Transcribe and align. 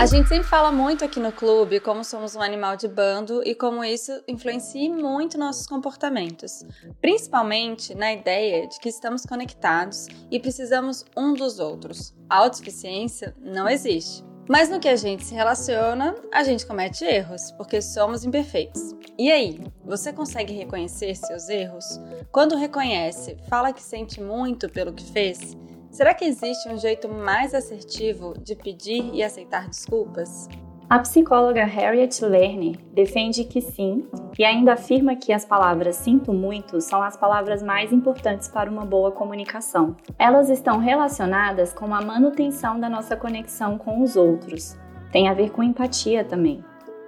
A 0.00 0.06
gente 0.06 0.28
sempre 0.28 0.44
fala 0.44 0.72
muito 0.72 1.04
aqui 1.04 1.20
no 1.20 1.30
clube 1.30 1.80
como 1.80 2.02
somos 2.02 2.34
um 2.34 2.40
animal 2.40 2.76
de 2.76 2.88
bando 2.88 3.42
e 3.44 3.54
como 3.54 3.84
isso 3.84 4.10
influencia 4.26 4.90
muito 4.90 5.36
nossos 5.36 5.66
comportamentos, 5.66 6.64
principalmente 7.00 7.94
na 7.94 8.12
ideia 8.12 8.66
de 8.66 8.78
que 8.80 8.88
estamos 8.88 9.26
conectados 9.26 10.06
e 10.30 10.40
precisamos 10.40 11.04
um 11.14 11.34
dos 11.34 11.58
outros. 11.58 12.14
A 12.28 12.38
autossuficiência 12.38 13.34
não 13.38 13.68
existe. 13.68 14.31
Mas 14.48 14.68
no 14.68 14.80
que 14.80 14.88
a 14.88 14.96
gente 14.96 15.24
se 15.24 15.34
relaciona, 15.34 16.14
a 16.32 16.42
gente 16.42 16.66
comete 16.66 17.04
erros, 17.04 17.52
porque 17.52 17.80
somos 17.80 18.24
imperfeitos. 18.24 18.94
E 19.18 19.30
aí, 19.30 19.60
você 19.84 20.12
consegue 20.12 20.52
reconhecer 20.52 21.14
seus 21.14 21.48
erros? 21.48 22.00
Quando 22.32 22.56
reconhece, 22.56 23.36
fala 23.48 23.72
que 23.72 23.82
sente 23.82 24.20
muito 24.20 24.68
pelo 24.68 24.92
que 24.92 25.04
fez? 25.12 25.56
Será 25.90 26.14
que 26.14 26.24
existe 26.24 26.68
um 26.68 26.78
jeito 26.78 27.08
mais 27.08 27.54
assertivo 27.54 28.34
de 28.38 28.56
pedir 28.56 29.14
e 29.14 29.22
aceitar 29.22 29.68
desculpas? 29.68 30.48
A 30.92 30.98
psicóloga 30.98 31.64
Harriet 31.64 32.22
Lerner 32.22 32.76
defende 32.92 33.44
que 33.44 33.62
sim, 33.62 34.06
e 34.38 34.44
ainda 34.44 34.74
afirma 34.74 35.16
que 35.16 35.32
as 35.32 35.42
palavras 35.42 35.96
sinto 35.96 36.34
muito 36.34 36.82
são 36.82 37.02
as 37.02 37.16
palavras 37.16 37.62
mais 37.62 37.90
importantes 37.94 38.46
para 38.46 38.70
uma 38.70 38.84
boa 38.84 39.10
comunicação. 39.10 39.96
Elas 40.18 40.50
estão 40.50 40.76
relacionadas 40.76 41.72
com 41.72 41.94
a 41.94 42.02
manutenção 42.02 42.78
da 42.78 42.90
nossa 42.90 43.16
conexão 43.16 43.78
com 43.78 44.02
os 44.02 44.16
outros. 44.16 44.78
Tem 45.10 45.30
a 45.30 45.32
ver 45.32 45.50
com 45.50 45.62
empatia 45.62 46.24
também. 46.24 46.62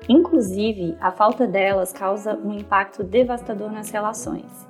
Inclusive, 0.08 0.96
a 0.98 1.10
falta 1.10 1.46
delas 1.46 1.92
causa 1.92 2.40
um 2.42 2.54
impacto 2.54 3.04
devastador 3.04 3.70
nas 3.70 3.90
relações. 3.90 4.66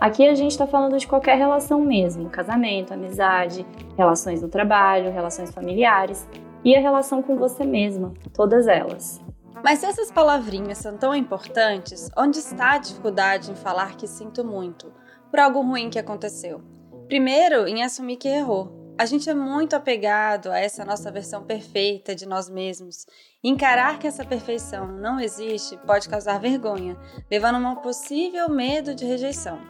Aqui 0.00 0.26
a 0.26 0.34
gente 0.34 0.50
está 0.50 0.66
falando 0.66 0.98
de 0.98 1.06
qualquer 1.06 1.38
relação 1.38 1.80
mesmo: 1.82 2.28
casamento, 2.30 2.92
amizade, 2.92 3.64
relações 3.96 4.42
no 4.42 4.48
trabalho, 4.48 5.12
relações 5.12 5.52
familiares 5.52 6.28
e 6.66 6.74
a 6.74 6.80
relação 6.80 7.22
com 7.22 7.36
você 7.36 7.64
mesma, 7.64 8.12
todas 8.34 8.66
elas. 8.66 9.22
Mas 9.62 9.78
se 9.78 9.86
essas 9.86 10.10
palavrinhas 10.10 10.78
são 10.78 10.96
tão 10.96 11.14
importantes, 11.14 12.10
onde 12.18 12.40
está 12.40 12.72
a 12.72 12.78
dificuldade 12.78 13.52
em 13.52 13.54
falar 13.54 13.96
que 13.96 14.08
sinto 14.08 14.44
muito 14.44 14.92
por 15.30 15.38
algo 15.38 15.60
ruim 15.60 15.88
que 15.88 15.98
aconteceu? 15.98 16.60
Primeiro, 17.06 17.68
em 17.68 17.84
assumir 17.84 18.16
que 18.16 18.26
errou. 18.26 18.84
A 18.98 19.06
gente 19.06 19.30
é 19.30 19.34
muito 19.34 19.76
apegado 19.76 20.50
a 20.50 20.58
essa 20.58 20.84
nossa 20.84 21.08
versão 21.12 21.44
perfeita 21.44 22.16
de 22.16 22.26
nós 22.26 22.50
mesmos. 22.50 23.06
Encarar 23.44 24.00
que 24.00 24.08
essa 24.08 24.24
perfeição 24.24 24.88
não 24.88 25.20
existe 25.20 25.76
pode 25.86 26.08
causar 26.08 26.40
vergonha, 26.40 26.96
levando 27.30 27.64
a 27.64 27.70
um 27.70 27.76
possível 27.76 28.48
medo 28.50 28.92
de 28.92 29.04
rejeição. 29.04 29.60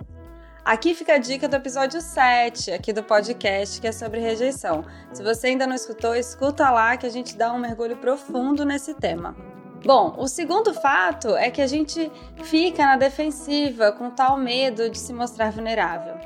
Aqui 0.67 0.97
fica 0.97 1.15
a 1.15 1.19
dica 1.19 1.47
do 1.47 1.55
episódio 1.55 2.01
7 2.01 2.73
aqui 2.73 2.93
do 2.93 3.01
podcast, 3.01 3.81
que 3.81 3.87
é 3.87 3.93
sobre 3.93 4.19
rejeição. 4.19 4.85
Se 5.13 5.23
você 5.23 5.47
ainda 5.47 5.65
não 5.65 5.77
escutou, 5.77 6.13
escuta 6.13 6.69
lá 6.71 6.97
que 6.97 7.07
a 7.07 7.09
gente 7.09 7.37
dá 7.37 7.53
um 7.53 7.59
mergulho 7.61 7.97
profundo 7.99 8.65
nesse 8.65 8.93
tema. 8.95 9.37
Bom, 9.85 10.17
o 10.19 10.27
segundo 10.27 10.75
fato 10.75 11.37
é 11.37 11.53
que 11.53 11.63
a 11.63 11.69
gente 11.69 12.11
fica 12.43 12.85
na 12.85 12.97
defensiva 12.97 13.93
com 13.93 14.11
tal 14.11 14.37
medo 14.37 14.91
de 14.91 14.99
se 14.99 15.13
mostrar 15.13 15.53
vulnerável. 15.53 16.17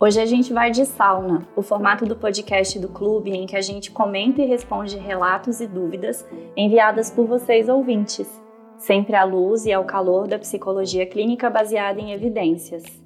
Hoje 0.00 0.20
a 0.20 0.26
gente 0.26 0.52
vai 0.52 0.72
de 0.72 0.84
sauna, 0.86 1.46
o 1.54 1.62
formato 1.62 2.04
do 2.04 2.16
podcast 2.16 2.76
do 2.80 2.88
clube 2.88 3.30
em 3.30 3.46
que 3.46 3.56
a 3.56 3.62
gente 3.62 3.92
comenta 3.92 4.42
e 4.42 4.46
responde 4.46 4.98
relatos 4.98 5.60
e 5.60 5.68
dúvidas 5.68 6.26
enviadas 6.56 7.12
por 7.12 7.28
vocês 7.28 7.68
ouvintes, 7.68 8.28
sempre 8.76 9.14
à 9.14 9.22
luz 9.22 9.66
e 9.66 9.72
ao 9.72 9.84
calor 9.84 10.26
da 10.26 10.36
psicologia 10.36 11.06
clínica 11.06 11.48
baseada 11.48 12.00
em 12.00 12.10
evidências. 12.10 13.03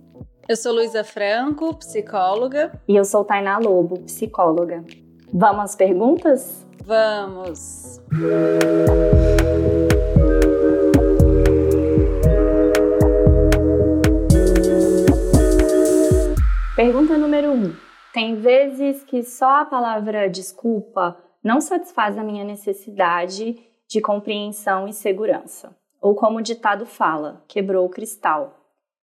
Eu 0.48 0.56
sou 0.56 0.72
Luísa 0.72 1.04
Franco, 1.04 1.74
psicóloga. 1.74 2.72
E 2.88 2.96
eu 2.96 3.04
sou 3.04 3.22
Tainá 3.22 3.58
Lobo, 3.58 4.00
psicóloga. 4.04 4.82
Vamos 5.30 5.64
às 5.64 5.76
perguntas? 5.76 6.66
Vamos! 6.86 8.00
Pergunta 16.74 17.18
número 17.18 17.50
1. 17.50 17.52
Um. 17.52 17.76
Tem 18.14 18.36
vezes 18.36 19.04
que 19.04 19.22
só 19.22 19.60
a 19.60 19.64
palavra 19.66 20.30
desculpa 20.30 21.18
não 21.44 21.60
satisfaz 21.60 22.16
a 22.16 22.24
minha 22.24 22.42
necessidade 22.42 23.54
de 23.86 24.00
compreensão 24.00 24.88
e 24.88 24.94
segurança. 24.94 25.76
Ou 26.00 26.14
como 26.14 26.38
o 26.38 26.42
ditado 26.42 26.86
fala, 26.86 27.44
quebrou 27.46 27.84
o 27.84 27.90
cristal. 27.90 28.57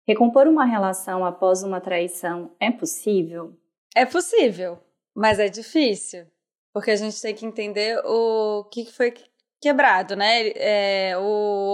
Recompor 0.07 0.49
uma 0.49 0.65
relação 0.65 1.25
após 1.25 1.63
uma 1.63 1.81
traição 1.81 2.51
é 2.59 2.71
possível? 2.71 3.57
É 3.95 4.05
possível, 4.05 4.79
mas 5.15 5.39
é 5.39 5.49
difícil, 5.49 6.27
porque 6.73 6.91
a 6.91 6.97
gente 6.97 7.21
tem 7.21 7.35
que 7.35 7.47
entender 7.47 7.99
o 8.05 8.65
que 8.65 8.91
foi 8.91 9.15
quebrado, 9.61 10.17
né? 10.17 10.49
É, 10.57 11.17
o 11.17 11.23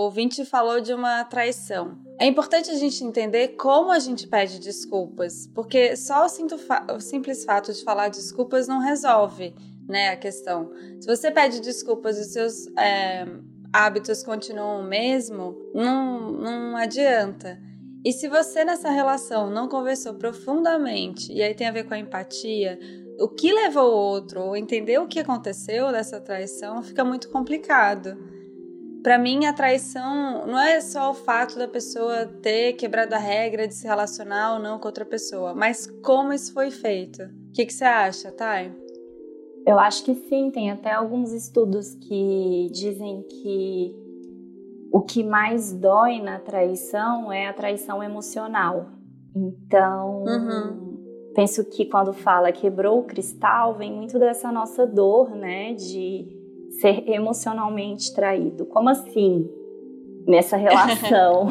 ouvinte 0.05 0.45
falou 0.45 0.79
de 0.79 0.93
uma 0.93 1.25
traição. 1.25 1.99
É 2.21 2.27
importante 2.27 2.71
a 2.71 2.75
gente 2.75 3.03
entender 3.03 3.57
como 3.57 3.91
a 3.91 3.99
gente 3.99 4.27
pede 4.27 4.59
desculpas, 4.59 5.47
porque 5.55 5.97
só 5.97 6.27
o, 6.27 6.95
o 6.97 7.01
simples 7.01 7.47
fato 7.47 7.73
de 7.73 7.83
falar 7.83 8.09
desculpas 8.09 8.69
não 8.69 8.81
resolve, 8.81 9.55
né, 9.89 10.11
a 10.11 10.17
questão. 10.17 10.71
Se 11.01 11.07
você 11.07 11.31
pede 11.31 11.63
desculpas 11.63 12.19
e 12.19 12.25
seus 12.25 12.67
é, 12.77 13.25
hábitos 13.73 14.23
continuam 14.23 14.83
o 14.83 14.85
mesmo, 14.85 15.57
não, 15.75 16.31
não 16.33 16.77
adianta. 16.77 17.59
E 18.09 18.13
se 18.15 18.27
você 18.27 18.65
nessa 18.65 18.89
relação 18.89 19.51
não 19.51 19.69
conversou 19.69 20.15
profundamente, 20.15 21.31
e 21.31 21.43
aí 21.43 21.55
tem 21.55 21.67
a 21.67 21.71
ver 21.71 21.85
com 21.85 21.93
a 21.93 21.99
empatia, 21.99 22.79
o 23.21 23.29
que 23.29 23.53
levou 23.53 23.93
o 23.93 23.95
outro, 23.95 24.41
ou 24.41 24.57
entender 24.57 24.99
o 24.99 25.07
que 25.07 25.19
aconteceu 25.19 25.93
nessa 25.93 26.19
traição, 26.19 26.83
fica 26.83 27.05
muito 27.05 27.29
complicado. 27.29 28.17
Para 29.03 29.19
mim, 29.19 29.45
a 29.45 29.53
traição 29.53 30.47
não 30.47 30.59
é 30.59 30.81
só 30.81 31.11
o 31.11 31.15
fato 31.15 31.59
da 31.59 31.69
pessoa 31.69 32.25
ter 32.25 32.73
quebrado 32.73 33.15
a 33.15 33.19
regra 33.19 33.69
de 33.69 33.75
se 33.75 33.87
relacionar 33.87 34.55
ou 34.55 34.59
não 34.59 34.79
com 34.79 34.89
outra 34.89 35.05
pessoa, 35.05 35.55
mas 35.55 35.87
como 36.03 36.33
isso 36.33 36.55
foi 36.55 36.71
feito. 36.71 37.23
O 37.25 37.53
que, 37.53 37.67
que 37.67 37.75
você 37.75 37.85
acha, 37.85 38.33
Thay? 38.33 38.73
Eu 39.67 39.79
acho 39.79 40.03
que 40.03 40.15
sim, 40.15 40.51
tem 40.51 40.71
até 40.71 40.93
alguns 40.93 41.31
estudos 41.31 41.95
que 41.95 42.71
dizem 42.73 43.23
que 43.25 44.08
o 44.93 45.01
que 45.01 45.23
mais 45.23 45.73
dói 45.73 46.21
na 46.21 46.39
traição 46.39 47.33
é 47.33 47.49
a 47.49 47.53
traição 47.53 48.03
emocional. 48.03 48.87
Então, 49.35 50.25
uhum. 50.25 51.33
penso 51.35 51.65
que 51.65 51.85
quando 51.85 52.13
fala 52.13 52.51
quebrou 52.51 53.01
o 53.01 53.05
cristal, 53.05 53.75
vem 53.75 53.93
muito 53.93 54.19
dessa 54.19 54.51
nossa 54.51 54.87
dor, 54.87 55.31
né, 55.31 55.75
de 55.75 56.27
ser 56.81 57.09
emocionalmente 57.09 58.15
traído. 58.15 58.65
Como 58.67 58.89
assim? 58.89 59.49
Nessa 60.27 60.57
relação, 60.59 61.49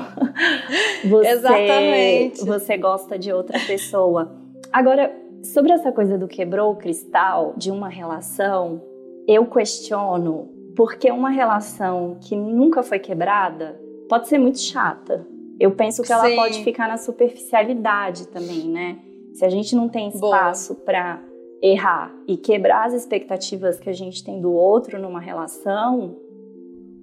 você, 1.08 1.28
Exatamente. 1.30 2.46
você 2.46 2.78
gosta 2.78 3.18
de 3.18 3.32
outra 3.32 3.60
pessoa. 3.66 4.36
Agora, 4.72 5.16
sobre 5.44 5.72
essa 5.72 5.92
coisa 5.92 6.18
do 6.18 6.28
quebrou 6.28 6.72
o 6.72 6.76
cristal 6.76 7.54
de 7.58 7.72
uma 7.72 7.90
relação, 7.90 8.82
eu 9.28 9.46
questiono 9.46 10.57
porque 10.78 11.12
uma 11.12 11.32
relação 11.32 12.20
que 12.22 12.36
nunca 12.36 12.84
foi 12.84 13.00
quebrada 13.00 13.82
pode 14.08 14.28
ser 14.28 14.38
muito 14.38 14.60
chata. 14.60 15.28
Eu 15.60 15.72
penso 15.72 16.04
que 16.04 16.14
ela 16.14 16.30
Sim. 16.30 16.36
pode 16.36 16.64
ficar 16.64 16.88
na 16.88 16.98
superficialidade 16.98 18.28
também, 18.28 18.70
né? 18.70 19.00
Se 19.34 19.44
a 19.44 19.50
gente 19.50 19.76
não 19.76 19.90
tem 19.90 20.10
espaço 20.10 20.76
para 20.76 21.20
errar 21.64 22.16
e 22.28 22.38
quebrar 22.38 22.86
as 22.86 22.94
expectativas 22.94 23.80
que 23.80 23.90
a 23.90 23.94
gente 23.94 24.24
tem 24.24 24.40
do 24.40 24.54
outro 24.54 25.02
numa 25.02 25.20
relação, 25.20 26.16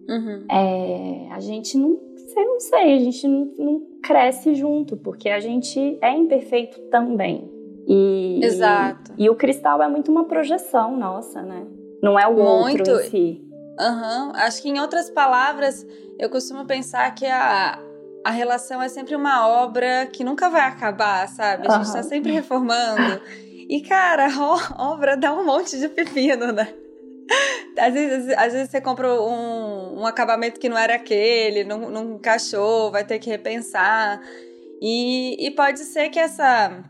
uhum. 0.09 0.45
é, 0.49 1.29
a 1.33 1.41
gente 1.41 1.77
não 1.77 1.99
sei, 2.17 2.45
não 2.45 2.61
sei, 2.61 2.95
a 2.95 2.99
gente 3.01 3.27
não, 3.27 3.53
não, 3.59 3.83
cresce 4.01 4.55
junto, 4.55 4.97
porque 4.97 5.29
a 5.29 5.41
gente 5.41 5.99
é 6.01 6.17
imperfeito 6.17 6.81
também. 6.91 7.51
E, 7.89 8.39
Exato. 8.41 9.15
E, 9.19 9.25
e, 9.25 9.31
o 9.31 9.35
cristal 9.35 9.83
é 9.83 9.89
muito 9.89 10.13
uma 10.13 10.27
projeção 10.27 10.97
nossa, 10.97 11.43
né? 11.43 11.67
Não 12.01 12.17
é 12.17 12.27
o 12.29 12.35
muito. 12.35 12.79
outro 12.79 13.01
em 13.01 13.11
si. 13.11 13.54
Uhum. 13.79 14.33
Acho 14.35 14.63
que 14.63 14.69
em 14.69 14.81
outras 14.81 15.11
palavras, 15.11 15.87
eu 16.19 16.31
costumo 16.31 16.65
pensar 16.65 17.15
que 17.15 17.27
a, 17.27 17.79
a 18.25 18.31
relação 18.31 18.81
é 18.81 18.89
sempre 18.89 19.15
uma 19.15 19.49
obra 19.49 20.07
que 20.07 20.25
nunca 20.25 20.49
vai 20.49 20.63
acabar, 20.63 21.29
sabe? 21.29 21.69
A 21.69 21.79
gente 21.79 21.93
tá 21.93 22.03
sempre 22.03 22.33
reformando. 22.33 23.21
E, 23.69 23.81
cara, 23.83 24.27
a 24.77 24.93
obra 24.93 25.17
dá 25.17 25.33
um 25.33 25.45
monte 25.45 25.79
de 25.79 25.89
pepino, 25.89 26.53
né? 26.53 26.73
Às 27.79 27.93
vezes, 27.93 28.39
às 28.39 28.53
vezes 28.53 28.71
você 28.71 28.81
compra 28.81 29.21
um, 29.21 30.01
um 30.01 30.07
acabamento 30.07 30.61
que 30.61 30.69
não 30.69 30.79
era 30.79 30.95
aquele, 30.95 31.65
não, 31.65 31.91
não 31.91 32.15
encaixou, 32.15 32.93
vai 32.93 33.05
ter 33.05 33.19
que 33.19 33.29
repensar. 33.29 34.21
E, 34.81 35.47
e 35.47 35.51
pode 35.51 35.81
ser 35.81 36.11
que 36.11 36.19
essa 36.19 36.85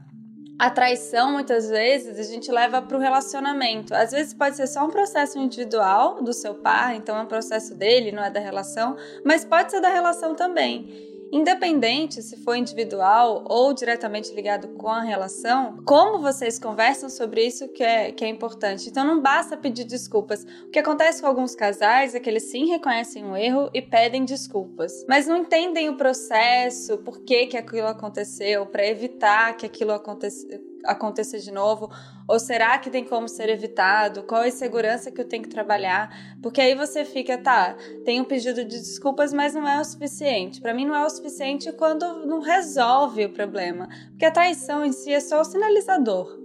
a 0.59 0.71
traição, 0.71 1.33
muitas 1.33 1.69
vezes, 1.69 2.19
a 2.19 2.23
gente 2.23 2.51
leva 2.51 2.81
para 2.81 2.97
o 2.97 3.01
relacionamento. 3.01 3.95
Às 3.95 4.13
vezes 4.13 4.33
pode 4.33 4.57
ser 4.57 4.67
só 4.67 4.85
um 4.85 4.91
processo 4.91 5.39
individual 5.39 6.23
do 6.23 6.33
seu 6.33 6.55
pai, 6.55 6.97
então 6.97 7.17
é 7.17 7.23
um 7.23 7.27
processo 7.27 7.75
dele, 7.75 8.13
não 8.13 8.23
é 8.23 8.31
da 8.31 8.41
relação, 8.41 8.97
mas 9.25 9.45
pode 9.45 9.71
ser 9.71 9.81
da 9.81 9.89
relação 9.89 10.35
também. 10.35 11.14
Independente 11.33 12.23
se 12.23 12.37
for 12.37 12.57
individual 12.57 13.45
ou 13.49 13.73
diretamente 13.73 14.33
ligado 14.33 14.69
com 14.69 14.89
a 14.89 15.03
relação, 15.03 15.79
como 15.85 16.21
vocês 16.21 16.59
conversam 16.59 17.09
sobre 17.09 17.45
isso 17.45 17.69
que 17.69 17.83
é, 17.83 18.13
que 18.13 18.25
é 18.25 18.29
importante. 18.29 18.89
Então 18.89 19.05
não 19.05 19.21
basta 19.21 19.57
pedir 19.57 19.85
desculpas. 19.85 20.45
O 20.67 20.71
que 20.71 20.79
acontece 20.79 21.21
com 21.21 21.27
alguns 21.27 21.55
casais 21.55 22.15
é 22.15 22.21
que 22.21 22.29
eles 22.29 22.51
sim 22.51 22.67
reconhecem 22.67 23.25
um 23.25 23.37
erro 23.37 23.71
e 23.73 23.83
pedem 23.83 24.25
desculpas, 24.25 25.05
mas 25.09 25.27
não 25.27 25.37
entendem 25.37 25.89
o 25.89 25.97
processo, 25.97 26.99
por 26.99 27.21
que, 27.21 27.47
que 27.47 27.57
aquilo 27.57 27.87
aconteceu, 27.87 28.67
para 28.67 28.87
evitar 28.87 29.57
que 29.57 29.67
aquilo 29.67 29.93
aconteça 29.93 30.47
acontecer 30.85 31.39
de 31.39 31.51
novo? 31.51 31.91
Ou 32.29 32.39
será 32.39 32.79
que 32.79 32.91
tem 32.91 33.05
como 33.05 33.29
ser 33.29 33.49
evitado? 33.49 34.23
Qual 34.23 34.43
a 34.43 34.51
segurança 34.51 35.11
que 35.11 35.21
eu 35.21 35.29
tenho 35.29 35.43
que 35.43 35.49
trabalhar? 35.49 36.11
Porque 36.43 36.61
aí 36.61 36.75
você 36.75 37.05
fica, 37.05 37.39
tá, 37.39 37.77
tem 38.05 38.21
um 38.21 38.25
pedido 38.25 38.65
de 38.65 38.79
desculpas, 38.79 39.33
mas 39.33 39.55
não 39.55 39.69
é 39.69 39.81
o 39.81 39.85
suficiente. 39.85 40.61
Para 40.61 40.75
mim 40.75 40.87
não 40.87 40.95
é 40.95 41.05
o 41.05 41.11
suficiente 41.11 41.73
quando 41.73 42.27
não 42.27 42.41
resolve 42.41 43.27
o 43.27 43.33
problema. 43.33 43.89
Porque 44.11 44.25
a 44.25 44.31
traição 44.31 44.85
em 44.85 44.93
si 44.93 45.13
é 45.13 45.21
só 45.21 45.41
o 45.41 45.45
sinalizador 45.45 46.45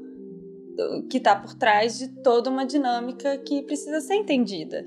que 1.09 1.17
está 1.17 1.35
por 1.35 1.53
trás 1.53 1.97
de 1.97 2.07
toda 2.07 2.49
uma 2.49 2.65
dinâmica 2.65 3.37
que 3.37 3.61
precisa 3.61 3.99
ser 4.01 4.15
entendida. 4.15 4.85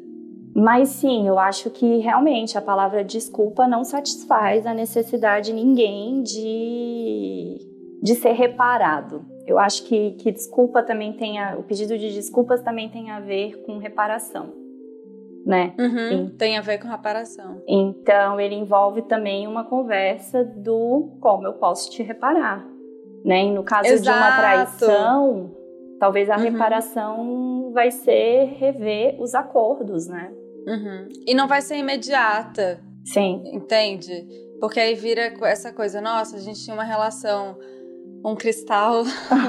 Mas 0.54 0.90
sim, 0.90 1.26
eu 1.26 1.38
acho 1.38 1.70
que 1.70 1.98
realmente 1.98 2.58
a 2.58 2.62
palavra 2.62 3.02
desculpa 3.02 3.66
não 3.66 3.84
satisfaz 3.84 4.66
a 4.66 4.74
necessidade 4.74 5.46
de 5.46 5.54
ninguém 5.54 6.22
de, 6.22 7.58
de 8.02 8.14
ser 8.14 8.32
reparado. 8.32 9.24
Eu 9.46 9.58
acho 9.58 9.84
que, 9.84 10.12
que 10.12 10.30
desculpa 10.30 10.82
também 10.82 11.12
tem 11.12 11.38
a, 11.38 11.56
o 11.56 11.62
pedido 11.62 11.98
de 11.98 12.12
desculpas 12.12 12.62
também 12.62 12.88
tem 12.88 13.10
a 13.10 13.20
ver 13.20 13.62
com 13.64 13.78
reparação, 13.78 14.52
né? 15.44 15.74
Uhum, 15.78 16.30
tem 16.36 16.56
a 16.56 16.60
ver 16.60 16.78
com 16.78 16.88
reparação. 16.88 17.62
Então 17.66 18.38
ele 18.38 18.54
envolve 18.54 19.02
também 19.02 19.46
uma 19.46 19.64
conversa 19.64 20.44
do 20.44 21.16
como 21.20 21.46
eu 21.46 21.54
posso 21.54 21.90
te 21.90 22.02
reparar, 22.02 22.64
né? 23.24 23.44
E 23.44 23.50
no 23.50 23.64
caso 23.64 23.88
Exato. 23.88 24.18
de 24.18 24.24
uma 24.24 24.36
traição, 24.36 25.56
talvez 25.98 26.30
a 26.30 26.36
uhum. 26.36 26.42
reparação 26.42 27.70
vai 27.72 27.90
ser 27.90 28.56
rever 28.58 29.20
os 29.20 29.34
acordos, 29.34 30.06
né? 30.06 30.32
Uhum. 30.66 31.08
E 31.26 31.34
não 31.34 31.48
vai 31.48 31.60
ser 31.60 31.76
imediata. 31.76 32.80
Sim. 33.04 33.42
Entende? 33.52 34.24
Porque 34.60 34.78
aí 34.78 34.94
vira 34.94 35.34
essa 35.42 35.72
coisa, 35.72 36.00
nossa, 36.00 36.36
a 36.36 36.38
gente 36.38 36.62
tinha 36.62 36.74
uma 36.74 36.84
relação 36.84 37.58
um 38.24 38.36
cristal 38.36 39.04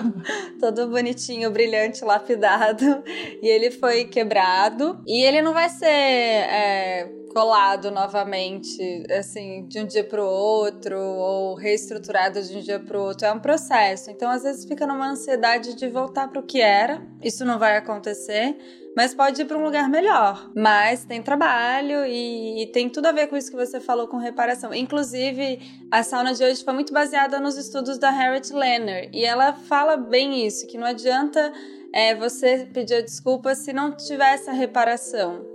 todo 0.59 0.87
bonitinho, 0.87 1.51
brilhante, 1.51 2.03
lapidado. 2.03 3.03
E 3.41 3.47
ele 3.47 3.71
foi 3.71 4.05
quebrado. 4.05 5.01
E 5.07 5.23
ele 5.23 5.41
não 5.41 5.53
vai 5.53 5.69
ser 5.69 5.87
é, 5.87 7.09
colado 7.33 7.89
novamente, 7.91 9.03
assim, 9.11 9.65
de 9.67 9.79
um 9.79 9.85
dia 9.85 10.03
para 10.03 10.23
o 10.23 10.27
outro, 10.27 10.97
ou 10.97 11.55
reestruturado 11.55 12.41
de 12.41 12.57
um 12.57 12.61
dia 12.61 12.79
para 12.79 12.97
o 12.97 13.01
outro. 13.01 13.25
É 13.25 13.31
um 13.31 13.39
processo. 13.39 14.11
Então, 14.11 14.29
às 14.29 14.43
vezes, 14.43 14.65
fica 14.65 14.85
numa 14.85 15.09
ansiedade 15.09 15.75
de 15.75 15.87
voltar 15.87 16.27
para 16.29 16.39
o 16.39 16.43
que 16.43 16.61
era. 16.61 17.01
Isso 17.21 17.43
não 17.43 17.57
vai 17.57 17.77
acontecer 17.77 18.55
mas 18.95 19.13
pode 19.13 19.41
ir 19.41 19.45
para 19.45 19.57
um 19.57 19.63
lugar 19.63 19.89
melhor. 19.89 20.51
Mas 20.55 21.05
tem 21.05 21.21
trabalho 21.21 22.05
e, 22.05 22.63
e, 22.63 22.67
tem 22.67 22.89
tudo 22.89 23.07
a 23.07 23.11
ver 23.11 23.27
com 23.27 23.35
isso 23.35 23.49
que 23.49 23.57
você 23.57 23.79
falou 23.79 24.07
com 24.07 24.17
reparação. 24.17 24.73
Inclusive, 24.73 25.59
a 25.91 26.03
sauna 26.03 26.33
de 26.33 26.43
hoje 26.43 26.63
foi 26.63 26.73
muito 26.73 26.93
baseada 26.93 27.39
nos 27.39 27.57
estudos 27.57 27.97
da 27.97 28.11
Harriet 28.11 28.51
Lerner 28.53 29.09
e 29.13 29.25
ela 29.25 29.53
fala 29.53 29.97
bem 29.97 30.45
isso, 30.45 30.67
que 30.67 30.77
não 30.77 30.85
adianta 30.85 31.51
é, 31.93 32.15
você 32.15 32.67
pedir 32.71 33.03
desculpa 33.03 33.55
se 33.55 33.73
não 33.73 33.95
tiver 33.95 34.33
essa 34.33 34.51
reparação, 34.51 35.45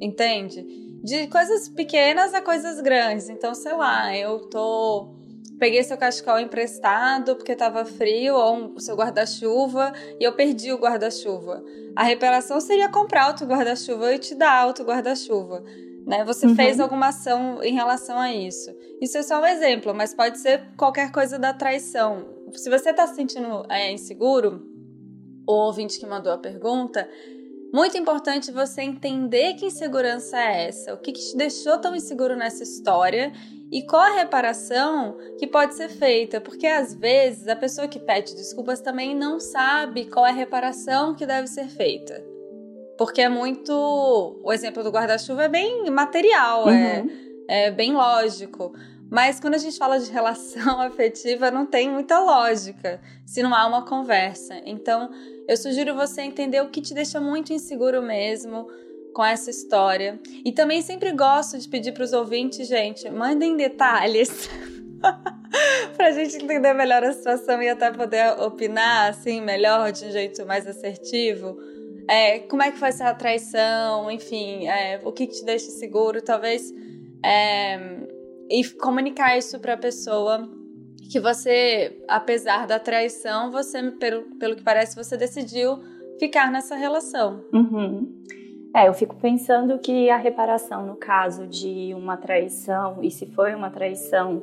entende? 0.00 0.87
De 1.08 1.26
coisas 1.28 1.70
pequenas 1.70 2.34
a 2.34 2.42
coisas 2.42 2.82
grandes. 2.82 3.30
Então, 3.30 3.54
sei 3.54 3.72
lá, 3.72 4.14
eu 4.14 4.40
tô 4.50 5.08
peguei 5.58 5.82
seu 5.82 5.96
cachecol 5.96 6.38
emprestado 6.38 7.34
porque 7.34 7.52
estava 7.52 7.82
frio 7.86 8.34
ou 8.34 8.74
o 8.74 8.80
seu 8.80 8.94
guarda-chuva 8.94 9.90
e 10.20 10.24
eu 10.24 10.34
perdi 10.34 10.70
o 10.70 10.76
guarda-chuva. 10.76 11.64
A 11.96 12.02
reparação 12.02 12.60
seria 12.60 12.90
comprar 12.90 13.28
outro 13.28 13.46
guarda-chuva 13.46 14.12
e 14.12 14.18
te 14.18 14.34
dar 14.34 14.66
outro 14.66 14.84
guarda-chuva. 14.84 15.64
Né? 16.06 16.24
Você 16.26 16.46
uhum. 16.46 16.54
fez 16.54 16.78
alguma 16.78 17.08
ação 17.08 17.62
em 17.62 17.72
relação 17.72 18.18
a 18.18 18.30
isso. 18.30 18.70
Isso 19.00 19.16
é 19.16 19.22
só 19.22 19.40
um 19.40 19.46
exemplo, 19.46 19.94
mas 19.94 20.12
pode 20.12 20.38
ser 20.38 20.60
qualquer 20.76 21.10
coisa 21.10 21.38
da 21.38 21.54
traição. 21.54 22.28
Se 22.52 22.68
você 22.68 22.90
está 22.90 23.06
se 23.06 23.14
sentindo 23.14 23.64
é, 23.70 23.90
inseguro, 23.90 24.62
o 25.46 25.52
ouvinte 25.52 25.98
que 25.98 26.06
mandou 26.06 26.30
a 26.30 26.38
pergunta, 26.38 27.08
muito 27.72 27.96
importante 27.98 28.50
você 28.50 28.82
entender 28.82 29.54
que 29.54 29.66
insegurança 29.66 30.38
é 30.38 30.68
essa, 30.68 30.94
o 30.94 30.98
que, 30.98 31.12
que 31.12 31.20
te 31.20 31.36
deixou 31.36 31.78
tão 31.78 31.94
inseguro 31.94 32.34
nessa 32.36 32.62
história 32.62 33.32
e 33.70 33.82
qual 33.82 34.02
a 34.02 34.14
reparação 34.14 35.16
que 35.38 35.46
pode 35.46 35.74
ser 35.74 35.88
feita, 35.90 36.40
porque 36.40 36.66
às 36.66 36.94
vezes 36.94 37.46
a 37.48 37.56
pessoa 37.56 37.86
que 37.86 37.98
pede 37.98 38.34
desculpas 38.34 38.80
também 38.80 39.14
não 39.14 39.38
sabe 39.38 40.06
qual 40.06 40.26
é 40.26 40.30
a 40.30 40.34
reparação 40.34 41.14
que 41.14 41.26
deve 41.26 41.46
ser 41.46 41.68
feita. 41.68 42.24
Porque 42.96 43.20
é 43.20 43.28
muito. 43.28 43.72
O 44.42 44.52
exemplo 44.52 44.82
do 44.82 44.90
guarda-chuva 44.90 45.44
é 45.44 45.48
bem 45.48 45.88
material, 45.90 46.68
é, 46.68 47.00
uhum. 47.00 47.10
é, 47.48 47.64
é 47.66 47.70
bem 47.70 47.92
lógico. 47.92 48.72
Mas 49.10 49.40
quando 49.40 49.54
a 49.54 49.58
gente 49.58 49.78
fala 49.78 49.98
de 49.98 50.10
relação 50.10 50.80
afetiva, 50.82 51.50
não 51.50 51.64
tem 51.64 51.90
muita 51.90 52.18
lógica 52.18 53.00
se 53.24 53.42
não 53.42 53.54
há 53.54 53.66
uma 53.66 53.84
conversa. 53.84 54.60
Então, 54.64 55.10
eu 55.46 55.56
sugiro 55.56 55.94
você 55.94 56.22
entender 56.22 56.60
o 56.60 56.68
que 56.68 56.82
te 56.82 56.92
deixa 56.92 57.20
muito 57.20 57.52
inseguro 57.52 58.02
mesmo 58.02 58.68
com 59.14 59.24
essa 59.24 59.50
história. 59.50 60.20
E 60.44 60.52
também 60.52 60.82
sempre 60.82 61.10
gosto 61.12 61.58
de 61.58 61.68
pedir 61.68 61.92
para 61.92 62.04
os 62.04 62.12
ouvintes, 62.12 62.68
gente, 62.68 63.08
mandem 63.10 63.56
detalhes. 63.56 64.48
pra 65.96 66.10
gente 66.10 66.36
entender 66.36 66.74
melhor 66.74 67.02
a 67.02 67.12
situação 67.12 67.62
e 67.62 67.68
até 67.68 67.90
poder 67.90 68.38
opinar 68.40 69.10
assim 69.10 69.40
melhor, 69.40 69.90
de 69.90 70.04
um 70.04 70.10
jeito 70.10 70.44
mais 70.46 70.66
assertivo. 70.66 71.58
É, 72.08 72.40
como 72.40 72.62
é 72.62 72.70
que 72.70 72.78
foi 72.78 72.88
essa 72.88 73.12
traição, 73.14 74.10
enfim, 74.10 74.66
é, 74.66 75.00
o 75.04 75.12
que 75.12 75.26
te 75.26 75.44
deixa 75.44 75.70
seguro, 75.70 76.22
talvez. 76.22 76.72
É, 77.24 77.78
e 78.50 78.64
comunicar 78.78 79.36
isso 79.36 79.58
para 79.58 79.74
a 79.74 79.78
pessoa 79.78 80.48
que 81.10 81.18
você, 81.18 82.02
apesar 82.06 82.66
da 82.66 82.78
traição, 82.78 83.50
você, 83.50 83.90
pelo, 83.92 84.22
pelo 84.38 84.56
que 84.56 84.62
parece, 84.62 84.94
você 84.94 85.16
decidiu 85.16 85.78
ficar 86.18 86.50
nessa 86.50 86.76
relação. 86.76 87.44
Uhum. 87.52 88.18
É, 88.74 88.88
eu 88.88 88.94
fico 88.94 89.16
pensando 89.16 89.78
que 89.78 90.10
a 90.10 90.16
reparação 90.16 90.86
no 90.86 90.96
caso 90.96 91.46
de 91.46 91.94
uma 91.94 92.16
traição, 92.16 92.98
e 93.02 93.10
se 93.10 93.26
foi 93.26 93.54
uma 93.54 93.70
traição 93.70 94.42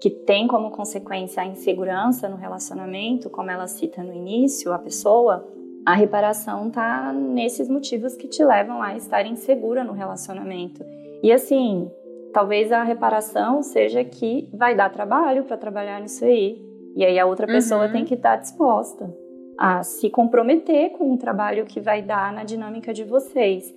que 0.00 0.10
tem 0.10 0.46
como 0.46 0.70
consequência 0.70 1.42
a 1.42 1.46
insegurança 1.46 2.28
no 2.28 2.36
relacionamento, 2.36 3.30
como 3.30 3.50
ela 3.50 3.66
cita 3.66 4.02
no 4.02 4.12
início, 4.12 4.72
a 4.72 4.78
pessoa, 4.78 5.48
a 5.86 5.94
reparação 5.94 6.70
tá 6.70 7.12
nesses 7.12 7.68
motivos 7.68 8.16
que 8.16 8.28
te 8.28 8.44
levam 8.44 8.82
a 8.82 8.96
estar 8.96 9.24
insegura 9.26 9.82
no 9.82 9.92
relacionamento. 9.92 10.84
E 11.22 11.32
assim, 11.32 11.88
talvez 12.32 12.72
a 12.72 12.82
reparação 12.82 13.62
seja 13.62 14.02
que 14.04 14.48
vai 14.52 14.74
dar 14.74 14.90
trabalho 14.90 15.44
para 15.44 15.56
trabalhar 15.56 16.00
nisso 16.00 16.24
aí. 16.24 16.60
E 16.94 17.04
aí 17.04 17.18
a 17.18 17.26
outra 17.26 17.46
pessoa 17.46 17.86
uhum. 17.86 17.92
tem 17.92 18.04
que 18.04 18.14
estar 18.14 18.36
tá 18.36 18.36
disposta 18.36 19.14
a 19.58 19.82
se 19.82 20.10
comprometer 20.10 20.90
com 20.90 21.12
o 21.12 21.16
trabalho 21.16 21.64
que 21.64 21.80
vai 21.80 22.02
dar 22.02 22.32
na 22.32 22.44
dinâmica 22.44 22.92
de 22.92 23.04
vocês. 23.04 23.72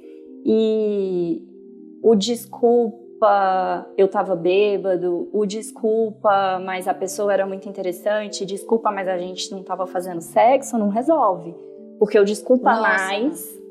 E 0.45 1.41
o 2.01 2.15
desculpa, 2.15 3.85
eu 3.97 4.07
tava 4.07 4.35
bêbado, 4.35 5.29
o 5.31 5.45
desculpa, 5.45 6.59
mas 6.63 6.87
a 6.87 6.93
pessoa 6.93 7.33
era 7.33 7.45
muito 7.45 7.67
interessante, 7.69 8.45
desculpa, 8.45 8.91
mas 8.91 9.07
a 9.07 9.17
gente 9.17 9.51
não 9.51 9.63
tava 9.63 9.85
fazendo 9.85 10.21
sexo, 10.21 10.77
não 10.77 10.89
resolve. 10.89 11.55
Porque 11.99 12.19
o 12.19 12.25
desculpa 12.25 12.71
Nossa. 12.71 12.81
mais 12.81 13.61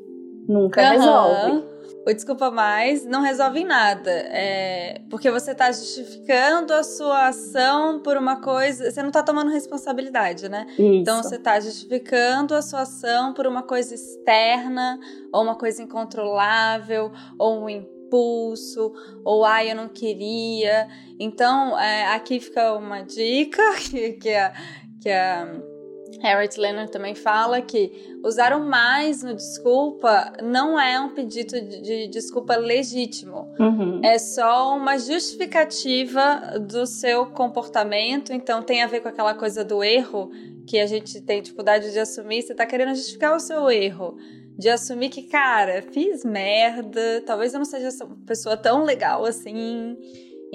nunca 0.48 0.82
uhum. 0.82 0.90
resolve 0.90 1.73
o 2.06 2.12
desculpa 2.12 2.50
mais 2.50 3.04
não 3.04 3.22
resolve 3.22 3.64
nada. 3.64 4.10
É, 4.10 5.00
porque 5.08 5.30
você 5.30 5.52
está 5.52 5.72
justificando 5.72 6.72
a 6.74 6.82
sua 6.82 7.28
ação 7.28 8.00
por 8.00 8.16
uma 8.16 8.40
coisa. 8.40 8.90
Você 8.90 9.00
não 9.00 9.08
está 9.08 9.22
tomando 9.22 9.50
responsabilidade, 9.50 10.48
né? 10.48 10.66
Isso. 10.72 10.82
Então 10.82 11.22
você 11.22 11.36
está 11.36 11.58
justificando 11.58 12.54
a 12.54 12.62
sua 12.62 12.82
ação 12.82 13.32
por 13.32 13.46
uma 13.46 13.62
coisa 13.62 13.94
externa, 13.94 14.98
ou 15.32 15.42
uma 15.42 15.56
coisa 15.56 15.82
incontrolável, 15.82 17.10
ou 17.38 17.64
um 17.64 17.68
impulso, 17.70 18.92
ou 19.24 19.44
ai, 19.44 19.70
eu 19.70 19.76
não 19.76 19.88
queria. 19.88 20.86
Então, 21.18 21.78
é, 21.78 22.14
aqui 22.14 22.38
fica 22.38 22.74
uma 22.74 23.02
dica 23.02 23.62
que, 23.80 24.12
que 24.12 24.34
a. 24.34 24.52
Que 25.00 25.10
a 25.10 25.73
Harriet 26.20 26.58
Leonard 26.58 26.90
também 26.90 27.14
fala 27.14 27.60
que 27.60 28.18
usar 28.24 28.52
o 28.52 28.64
mais 28.64 29.22
no 29.22 29.34
desculpa 29.34 30.32
não 30.42 30.78
é 30.78 30.98
um 31.00 31.10
pedido 31.10 31.60
de, 31.60 31.80
de 31.80 32.06
desculpa 32.08 32.56
legítimo. 32.56 33.52
Uhum. 33.58 34.00
É 34.02 34.18
só 34.18 34.76
uma 34.76 34.98
justificativa 34.98 36.58
do 36.60 36.86
seu 36.86 37.26
comportamento. 37.26 38.32
Então 38.32 38.62
tem 38.62 38.82
a 38.82 38.86
ver 38.86 39.00
com 39.00 39.08
aquela 39.08 39.34
coisa 39.34 39.64
do 39.64 39.82
erro 39.82 40.30
que 40.66 40.78
a 40.78 40.86
gente 40.86 41.20
tem 41.20 41.42
dificuldade 41.42 41.92
de 41.92 41.98
assumir. 41.98 42.42
Você 42.42 42.54
tá 42.54 42.66
querendo 42.66 42.94
justificar 42.94 43.36
o 43.36 43.40
seu 43.40 43.70
erro. 43.70 44.16
De 44.56 44.68
assumir 44.68 45.08
que, 45.08 45.22
cara, 45.24 45.82
fiz 45.82 46.24
merda, 46.24 47.22
talvez 47.26 47.52
eu 47.52 47.58
não 47.58 47.64
seja 47.64 47.88
uma 48.04 48.16
pessoa 48.24 48.56
tão 48.56 48.84
legal 48.84 49.24
assim. 49.24 49.96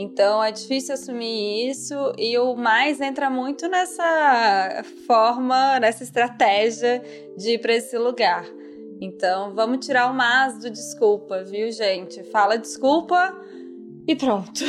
Então 0.01 0.41
é 0.41 0.49
difícil 0.49 0.93
assumir 0.93 1.69
isso 1.69 1.93
e 2.17 2.37
o 2.37 2.55
mais 2.55 3.01
entra 3.01 3.29
muito 3.29 3.67
nessa 3.67 4.81
forma, 5.05 5.77
nessa 5.77 6.05
estratégia 6.05 7.03
de 7.35 7.55
ir 7.55 7.59
para 7.59 7.75
esse 7.75 7.97
lugar. 7.97 8.45
Então 9.01 9.53
vamos 9.53 9.85
tirar 9.85 10.09
o 10.09 10.13
mas 10.13 10.57
do 10.57 10.69
desculpa, 10.69 11.43
viu, 11.43 11.69
gente? 11.73 12.23
Fala 12.31 12.57
desculpa 12.57 13.37
e 14.07 14.15
pronto. 14.15 14.63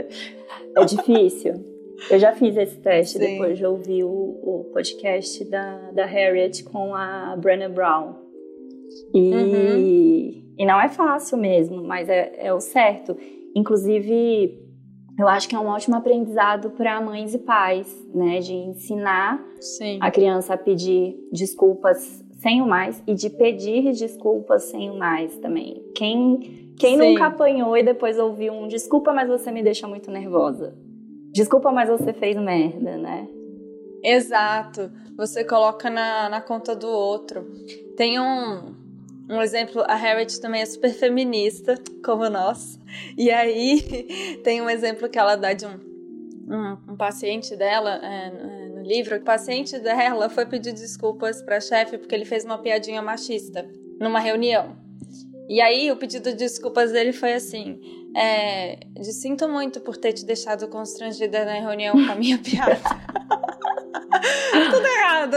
é 0.74 0.84
difícil. 0.86 1.62
Eu 2.10 2.18
já 2.18 2.32
fiz 2.32 2.56
esse 2.56 2.78
teste 2.78 3.18
Sim. 3.18 3.32
depois 3.32 3.58
de 3.58 3.66
ouvir 3.66 4.04
o, 4.04 4.08
o, 4.08 4.70
podcast 4.72 5.44
da, 5.50 5.90
da 5.90 6.06
Harriet 6.06 6.64
com 6.64 6.94
a 6.94 7.36
Brenna 7.36 7.68
Brown. 7.68 8.25
E, 9.14 9.34
uhum. 9.34 10.54
e 10.58 10.66
não 10.66 10.80
é 10.80 10.88
fácil 10.88 11.38
mesmo, 11.38 11.82
mas 11.82 12.08
é, 12.08 12.32
é 12.38 12.52
o 12.52 12.60
certo. 12.60 13.16
Inclusive, 13.54 14.66
eu 15.18 15.28
acho 15.28 15.48
que 15.48 15.54
é 15.54 15.58
um 15.58 15.66
ótimo 15.66 15.96
aprendizado 15.96 16.70
para 16.70 17.00
mães 17.00 17.34
e 17.34 17.38
pais, 17.38 18.06
né? 18.14 18.38
De 18.40 18.52
ensinar 18.52 19.42
Sim. 19.60 19.98
a 20.00 20.10
criança 20.10 20.54
a 20.54 20.58
pedir 20.58 21.16
desculpas 21.32 22.24
sem 22.38 22.60
o 22.60 22.66
mais 22.66 23.02
e 23.06 23.14
de 23.14 23.30
pedir 23.30 23.92
desculpas 23.92 24.64
sem 24.64 24.90
o 24.90 24.98
mais 24.98 25.36
também. 25.38 25.82
Quem, 25.94 26.74
quem 26.78 26.96
nunca 26.98 27.26
apanhou 27.26 27.76
e 27.76 27.82
depois 27.82 28.18
ouviu 28.18 28.52
um 28.52 28.68
desculpa, 28.68 29.12
mas 29.12 29.28
você 29.28 29.50
me 29.50 29.62
deixa 29.62 29.88
muito 29.88 30.10
nervosa. 30.10 30.76
Desculpa, 31.32 31.72
mas 31.72 31.88
você 31.88 32.12
fez 32.12 32.36
merda, 32.36 32.96
né? 32.96 33.28
Exato. 34.02 34.90
Você 35.16 35.44
coloca 35.44 35.88
na, 35.90 36.28
na 36.28 36.40
conta 36.40 36.74
do 36.74 36.88
outro. 36.88 37.46
Tem 37.96 38.20
um, 38.20 38.74
um 39.28 39.40
exemplo, 39.42 39.82
a 39.86 39.94
Harriet 39.94 40.40
também 40.40 40.62
é 40.62 40.66
super 40.66 40.92
feminista, 40.92 41.74
como 42.04 42.28
nós. 42.28 42.78
E 43.16 43.30
aí 43.30 44.38
tem 44.44 44.60
um 44.60 44.70
exemplo 44.70 45.08
que 45.08 45.18
ela 45.18 45.36
dá 45.36 45.52
de 45.52 45.66
um, 45.66 45.78
um, 46.48 46.92
um 46.92 46.96
paciente 46.96 47.56
dela 47.56 48.00
é, 48.02 48.26
é 48.28 48.68
no 48.68 48.82
livro. 48.82 49.16
O 49.16 49.20
paciente 49.20 49.78
dela 49.78 50.28
foi 50.28 50.46
pedir 50.46 50.72
desculpas 50.72 51.42
para 51.42 51.60
chefe 51.60 51.98
porque 51.98 52.14
ele 52.14 52.24
fez 52.24 52.44
uma 52.44 52.58
piadinha 52.58 53.02
machista 53.02 53.68
numa 53.98 54.20
reunião. 54.20 54.76
E 55.48 55.60
aí 55.60 55.90
o 55.92 55.96
pedido 55.96 56.30
de 56.30 56.36
desculpas 56.36 56.92
dele 56.92 57.12
foi 57.12 57.32
assim: 57.32 57.80
é, 58.16 58.76
de 58.94 59.12
sinto 59.12 59.48
muito 59.48 59.80
por 59.80 59.96
ter 59.96 60.12
te 60.12 60.24
deixado 60.24 60.68
constrangida 60.68 61.44
na 61.44 61.54
reunião 61.54 61.94
com 61.94 62.12
a 62.12 62.14
minha 62.14 62.38
piada. 62.42 62.80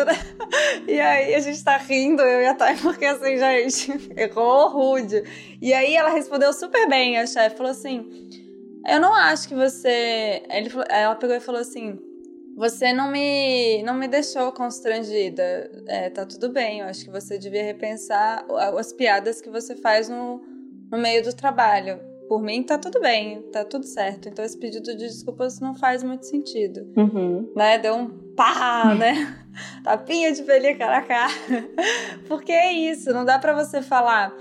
Né? 0.06 0.14
E 0.88 1.00
aí 1.00 1.36
a 1.36 1.40
gente 1.40 1.64
tá 1.64 1.78
rindo, 1.78 2.22
eu 2.22 2.42
e 2.42 2.48
a 2.48 2.56
Thay, 2.56 2.78
porque 2.78 3.06
assim, 3.06 3.38
gente, 3.38 4.14
errou 4.18 4.70
rude. 4.70 5.24
E 5.62 5.74
aí 5.74 5.96
ela 5.96 6.10
respondeu 6.10 6.52
super 6.54 6.88
bem, 6.90 7.18
a 7.18 7.26
chefe 7.26 7.58
falou 7.58 7.72
assim: 7.72 8.30
Eu 8.88 9.00
não 9.00 9.14
acho 9.14 9.48
que 9.48 9.56
você. 9.56 10.44
Ele 10.50 10.70
ela 10.90 11.16
pegou 11.16 11.36
e 11.36 11.40
falou 11.40 11.62
assim: 11.62 12.00
Você 12.56 12.92
não 12.94 13.12
me, 13.12 13.84
não 13.84 13.94
me 13.94 14.08
deixou 14.08 14.52
constrangida. 14.52 15.72
É, 15.88 16.10
tá 16.10 16.26
tudo 16.26 16.50
bem, 16.50 16.80
eu 16.80 16.88
acho 16.88 17.06
que 17.06 17.12
você 17.12 17.38
devia 17.38 17.64
repensar 17.64 18.46
as 18.78 18.92
piadas 18.94 19.42
que 19.42 19.50
você 19.50 19.76
faz 19.76 20.10
no, 20.10 20.42
no 20.92 20.98
meio 20.98 21.24
do 21.24 21.34
trabalho 21.34 22.09
por 22.30 22.44
mim 22.44 22.62
tá 22.62 22.78
tudo 22.78 23.02
bem, 23.02 23.42
tá 23.52 23.66
tudo 23.66 23.86
certo. 23.86 24.30
Então 24.30 24.46
esse 24.46 24.56
pedido 24.56 24.96
de 24.96 25.08
desculpas 25.08 25.60
não 25.60 25.74
faz 25.74 26.04
muito 26.04 26.28
sentido. 26.28 26.88
Uhum. 26.96 27.52
Né? 27.56 27.80
Deu 27.80 27.96
um 27.96 28.08
pá, 28.36 28.96
né? 28.96 29.36
Tapinha 29.84 30.32
de 30.32 30.44
pelica 30.44 30.86
na 30.86 31.02
cara. 31.02 31.34
Porque 32.30 32.52
é 32.52 32.72
isso, 32.72 33.12
não 33.12 33.26
dá 33.26 33.40
para 33.40 33.54
você 33.54 33.82
falar 33.82 34.32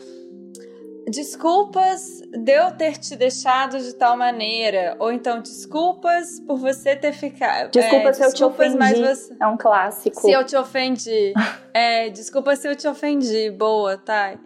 desculpas 1.11 2.21
de 2.31 2.53
eu 2.53 2.71
ter 2.73 2.99
te 2.99 3.17
deixado 3.17 3.79
de 3.79 3.95
tal 3.95 4.15
maneira, 4.15 4.95
ou 4.99 5.11
então 5.11 5.41
desculpas 5.41 6.39
por 6.41 6.59
você 6.59 6.95
ter 6.95 7.13
ficado. 7.13 7.71
Desculpa 7.71 8.11
é, 8.11 8.13
se 8.13 8.25
eu 8.25 8.35
te 8.35 8.45
ofendi. 8.45 9.01
Você... 9.01 9.37
É 9.41 9.47
um 9.47 9.57
clássico. 9.57 10.21
Se 10.21 10.31
eu 10.31 10.45
te 10.45 10.55
ofendi. 10.55 11.33
é, 11.73 12.11
desculpa 12.11 12.55
se 12.57 12.69
eu 12.69 12.77
te 12.77 12.87
ofendi. 12.87 13.51
Boa, 13.51 13.97
tá? 13.97 14.39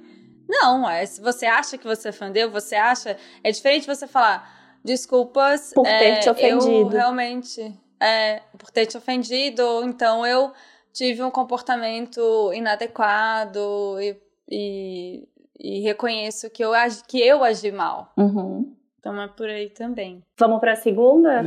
Não, 0.49 0.89
é, 0.89 1.05
se 1.07 1.21
você 1.21 1.47
acha 1.47 1.79
que 1.79 1.87
você 1.87 2.09
ofendeu, 2.09 2.51
você 2.51 2.75
acha. 2.75 3.17
É 3.43 3.51
diferente 3.51 3.87
você 3.87 4.07
falar 4.07 4.79
desculpas. 4.85 5.73
Por 5.75 5.85
ter 5.85 5.91
é, 5.91 6.19
te 6.19 6.31
ofendido. 6.31 6.71
Eu 6.71 6.89
realmente. 6.89 7.75
É, 8.01 8.43
por 8.59 8.71
ter 8.71 8.87
te 8.87 8.97
ofendido, 8.97 9.63
ou 9.63 9.85
então 9.85 10.27
eu 10.27 10.53
tive 10.93 11.23
um 11.23 11.31
comportamento 11.31 12.53
inadequado 12.53 13.97
e, 14.01 14.17
e, 14.51 15.29
e 15.59 15.81
reconheço 15.81 16.51
que 16.51 16.65
eu, 16.65 16.75
agi, 16.75 17.03
que 17.07 17.21
eu 17.21 17.45
agi 17.45 17.71
mal. 17.71 18.13
Uhum. 18.17 18.75
Então 18.99 19.21
é 19.21 19.29
por 19.29 19.49
aí 19.49 19.71
também. 19.71 20.23
Vamos 20.39 20.61
para 20.61 20.73
a 20.73 20.77
segunda? 20.77 21.43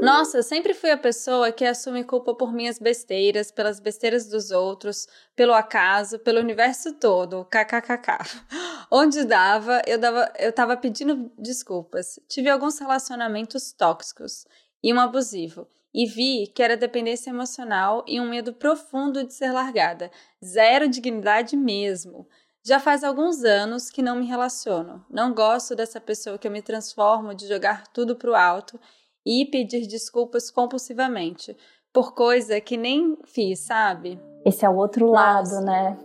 Nossa, 0.00 0.38
eu 0.38 0.42
sempre 0.44 0.74
fui 0.74 0.90
a 0.90 0.96
pessoa 0.96 1.50
que 1.50 1.64
assume 1.64 2.04
culpa 2.04 2.32
por 2.32 2.52
minhas 2.52 2.78
besteiras, 2.78 3.50
pelas 3.50 3.80
besteiras 3.80 4.28
dos 4.28 4.52
outros, 4.52 5.08
pelo 5.34 5.52
acaso, 5.52 6.20
pelo 6.20 6.38
universo 6.38 6.92
todo. 6.94 7.44
KKKK. 7.46 8.18
Onde 8.92 9.24
dava, 9.24 9.82
eu 9.86 9.98
dava, 9.98 10.32
eu 10.38 10.52
tava 10.52 10.76
pedindo 10.76 11.32
desculpas. 11.36 12.20
Tive 12.28 12.48
alguns 12.48 12.78
relacionamentos 12.78 13.72
tóxicos 13.72 14.46
e 14.82 14.94
um 14.94 15.00
abusivo. 15.00 15.66
E 15.92 16.06
vi 16.06 16.46
que 16.46 16.62
era 16.62 16.76
dependência 16.76 17.30
emocional 17.30 18.04
e 18.06 18.20
um 18.20 18.28
medo 18.28 18.52
profundo 18.52 19.24
de 19.24 19.34
ser 19.34 19.50
largada. 19.50 20.12
Zero 20.44 20.88
dignidade 20.88 21.56
mesmo. 21.56 22.28
Já 22.62 22.78
faz 22.78 23.02
alguns 23.02 23.42
anos 23.42 23.90
que 23.90 24.02
não 24.02 24.14
me 24.14 24.26
relaciono. 24.26 25.04
Não 25.10 25.34
gosto 25.34 25.74
dessa 25.74 26.00
pessoa 26.00 26.38
que 26.38 26.46
eu 26.46 26.52
me 26.52 26.62
transformo 26.62 27.34
de 27.34 27.48
jogar 27.48 27.88
tudo 27.88 28.14
pro 28.14 28.36
alto 28.36 28.78
e 29.24 29.44
pedir 29.44 29.86
desculpas 29.86 30.50
compulsivamente 30.50 31.56
por 31.92 32.14
coisa 32.14 32.60
que 32.60 32.76
nem 32.76 33.16
fiz, 33.24 33.60
sabe? 33.60 34.20
Esse 34.44 34.64
é 34.64 34.68
o 34.68 34.76
outro 34.76 35.06
Nossa. 35.06 35.20
lado, 35.20 35.64
né? 35.64 35.98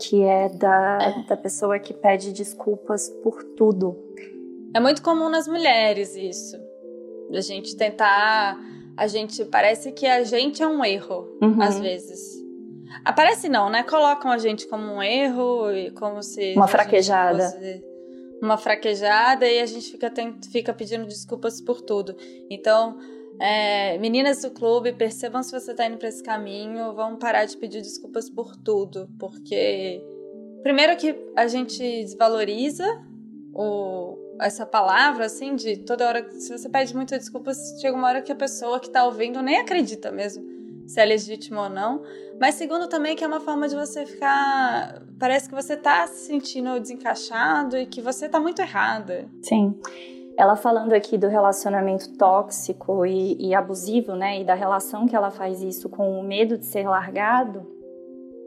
Que 0.00 0.22
é 0.22 0.48
da, 0.48 0.98
é 1.00 1.28
da 1.28 1.36
pessoa 1.36 1.78
que 1.78 1.92
pede 1.92 2.32
desculpas 2.32 3.08
por 3.22 3.42
tudo. 3.56 3.96
É 4.74 4.80
muito 4.80 5.02
comum 5.02 5.28
nas 5.28 5.48
mulheres 5.48 6.14
isso. 6.14 6.56
A 7.32 7.40
gente 7.40 7.76
tentar. 7.76 8.58
A 8.96 9.06
gente. 9.06 9.44
Parece 9.44 9.92
que 9.92 10.06
a 10.06 10.22
gente 10.24 10.62
é 10.62 10.66
um 10.66 10.84
erro, 10.84 11.28
uhum. 11.40 11.60
às 11.60 11.78
vezes. 11.78 12.40
Aparece 13.04 13.48
não, 13.48 13.70
né? 13.70 13.82
Colocam 13.82 14.30
a 14.30 14.38
gente 14.38 14.66
como 14.66 14.84
um 14.84 15.02
erro 15.02 15.72
e 15.72 15.90
como 15.92 16.22
se. 16.22 16.54
Uma 16.54 16.68
fraquejada. 16.68 17.50
Fosse 17.50 17.89
uma 18.40 18.56
fraquejada 18.56 19.46
e 19.46 19.60
a 19.60 19.66
gente 19.66 19.90
fica, 19.90 20.12
fica 20.50 20.72
pedindo 20.72 21.06
desculpas 21.06 21.60
por 21.60 21.80
tudo. 21.82 22.16
Então, 22.48 22.98
é, 23.38 23.98
meninas 23.98 24.42
do 24.42 24.50
clube, 24.50 24.92
percebam 24.92 25.42
se 25.42 25.52
você 25.52 25.70
está 25.72 25.86
indo 25.86 25.98
para 25.98 26.08
esse 26.08 26.22
caminho, 26.22 26.94
vão 26.94 27.16
parar 27.16 27.44
de 27.44 27.56
pedir 27.56 27.80
desculpas 27.80 28.28
por 28.30 28.56
tudo, 28.56 29.08
porque 29.18 30.02
primeiro 30.62 30.96
que 30.96 31.16
a 31.36 31.46
gente 31.46 31.78
desvaloriza 31.78 32.84
o, 33.54 34.16
essa 34.40 34.64
palavra, 34.66 35.26
assim, 35.26 35.54
de 35.54 35.78
toda 35.78 36.06
hora, 36.06 36.30
se 36.32 36.56
você 36.56 36.68
pede 36.68 36.94
muita 36.94 37.18
desculpa, 37.18 37.52
chega 37.80 37.96
uma 37.96 38.08
hora 38.08 38.22
que 38.22 38.32
a 38.32 38.36
pessoa 38.36 38.78
que 38.80 38.86
está 38.86 39.04
ouvindo 39.04 39.42
nem 39.42 39.58
acredita 39.58 40.10
mesmo 40.10 40.59
se 40.90 41.00
é 41.00 41.04
legítimo 41.04 41.60
ou 41.60 41.68
não. 41.68 42.02
Mas 42.40 42.56
segundo 42.56 42.88
também 42.88 43.14
que 43.14 43.22
é 43.22 43.26
uma 43.26 43.38
forma 43.40 43.68
de 43.68 43.76
você 43.76 44.04
ficar. 44.04 45.02
Parece 45.18 45.48
que 45.48 45.54
você 45.54 45.76
tá 45.76 46.06
se 46.08 46.26
sentindo 46.26 46.80
desencaixado 46.80 47.76
e 47.76 47.86
que 47.86 48.00
você 48.00 48.28
tá 48.28 48.40
muito 48.40 48.60
errada. 48.60 49.28
Sim. 49.40 49.78
Ela 50.36 50.56
falando 50.56 50.92
aqui 50.92 51.16
do 51.16 51.28
relacionamento 51.28 52.16
tóxico 52.16 53.06
e, 53.06 53.36
e 53.38 53.54
abusivo, 53.54 54.14
né? 54.16 54.40
E 54.40 54.44
da 54.44 54.54
relação 54.54 55.06
que 55.06 55.14
ela 55.14 55.30
faz 55.30 55.62
isso 55.62 55.88
com 55.88 56.18
o 56.18 56.24
medo 56.24 56.58
de 56.58 56.66
ser 56.66 56.88
largado, 56.88 57.66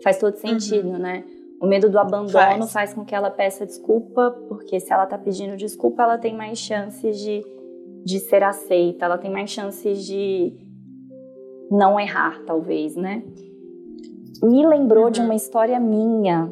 faz 0.04 0.18
todo 0.18 0.36
sentido, 0.36 0.90
uhum. 0.90 0.98
né? 0.98 1.24
O 1.62 1.68
medo 1.68 1.90
do 1.90 1.98
abandono 1.98 2.68
faz. 2.68 2.72
faz. 2.72 2.94
com 2.94 3.06
que 3.06 3.16
ela 3.16 3.32
peça 3.32 3.66
desculpa, 3.66 4.32
porque 4.50 4.82
se 4.82 4.92
ela 4.92 5.06
tá 5.06 5.18
pedindo 5.18 5.56
desculpa, 5.56 6.04
ela 6.04 6.18
tem 6.18 6.36
mais 6.36 6.58
chances 6.58 7.20
de, 7.20 7.42
de 8.04 8.20
ser 8.20 8.44
aceita, 8.44 9.06
ela 9.06 9.18
tem 9.18 9.32
mais 9.32 9.50
chances 9.50 10.04
de 10.06 10.58
não 11.72 12.00
errar, 12.00 12.42
talvez, 12.46 12.96
né? 12.96 13.24
me 14.44 14.66
lembrou 14.66 15.06
uhum. 15.06 15.12
de 15.12 15.22
uma 15.22 15.36
história 15.36 15.80
minha 15.80 16.50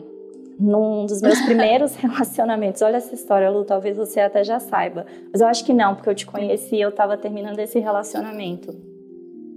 num 0.58 1.06
dos 1.06 1.22
meus 1.22 1.42
primeiros 1.44 1.96
relacionamentos. 1.96 2.82
Olha 2.82 2.98
essa 2.98 3.14
história, 3.14 3.50
Lu, 3.50 3.66
talvez 3.66 3.98
você 3.98 4.22
até 4.22 4.44
já 4.44 4.60
saiba. 4.60 5.06
Mas 5.32 5.42
eu 5.42 5.48
acho 5.48 5.66
que 5.66 5.74
não, 5.74 5.96
porque 5.96 6.10
eu 6.10 6.16
te 6.16 6.26
conheci 6.26 6.78
e 6.78 6.82
eu 6.82 6.90
estava 6.90 7.18
terminando 7.18 7.60
esse 7.60 7.80
relacionamento. 7.80 8.74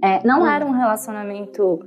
É, 0.03 0.25
não 0.25 0.41
uhum. 0.41 0.47
era 0.47 0.65
um 0.65 0.71
relacionamento 0.71 1.79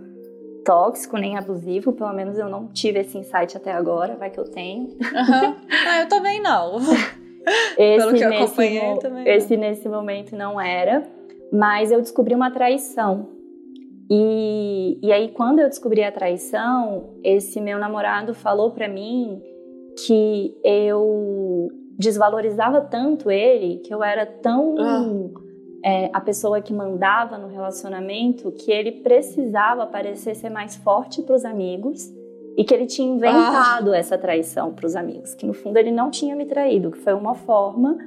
tóxico 0.64 1.16
nem 1.16 1.36
abusivo, 1.36 1.92
pelo 1.92 2.12
menos 2.12 2.38
eu 2.38 2.48
não 2.48 2.68
tive 2.68 3.00
esse 3.00 3.16
insight 3.16 3.56
até 3.56 3.72
agora, 3.72 4.16
vai 4.16 4.30
que 4.30 4.40
eu 4.40 4.44
tenho. 4.44 4.84
Uhum. 4.84 5.54
Ah, 5.86 6.00
eu 6.00 6.08
também 6.08 6.40
não. 6.40 6.76
esse 7.76 7.76
Pelo 7.76 8.14
que 8.14 8.24
eu 8.24 8.28
acompanhei 8.28 8.80
nesse, 8.80 9.00
também. 9.00 9.28
Esse 9.28 9.56
não. 9.56 9.60
nesse 9.60 9.88
momento 9.88 10.36
não 10.36 10.60
era, 10.60 11.02
mas 11.52 11.90
eu 11.90 12.00
descobri 12.00 12.34
uma 12.34 12.50
traição 12.50 13.37
e, 14.10 14.98
e 15.02 15.12
aí, 15.12 15.28
quando 15.28 15.58
eu 15.58 15.68
descobri 15.68 16.02
a 16.02 16.10
traição, 16.10 17.10
esse 17.22 17.60
meu 17.60 17.78
namorado 17.78 18.32
falou 18.32 18.70
para 18.70 18.88
mim 18.88 19.42
que 20.06 20.56
eu 20.64 21.68
desvalorizava 21.98 22.80
tanto 22.80 23.30
ele, 23.30 23.78
que 23.78 23.92
eu 23.92 24.02
era 24.02 24.24
tão 24.24 24.76
ah. 24.78 25.10
é, 25.84 26.10
a 26.12 26.20
pessoa 26.20 26.62
que 26.62 26.72
mandava 26.72 27.36
no 27.36 27.48
relacionamento, 27.48 28.50
que 28.52 28.70
ele 28.70 28.92
precisava 28.92 29.84
parecer 29.86 30.34
ser 30.34 30.48
mais 30.48 30.76
forte 30.76 31.20
para 31.20 31.34
os 31.34 31.44
amigos 31.44 32.08
e 32.56 32.64
que 32.64 32.72
ele 32.72 32.86
tinha 32.86 33.12
inventado 33.12 33.92
ah. 33.92 33.96
essa 33.96 34.16
traição 34.16 34.72
para 34.72 34.86
os 34.86 34.96
amigos, 34.96 35.34
que 35.34 35.44
no 35.44 35.52
fundo 35.52 35.76
ele 35.76 35.90
não 35.90 36.10
tinha 36.10 36.34
me 36.34 36.46
traído, 36.46 36.92
que 36.92 36.98
foi 36.98 37.12
uma 37.12 37.34
forma 37.34 37.98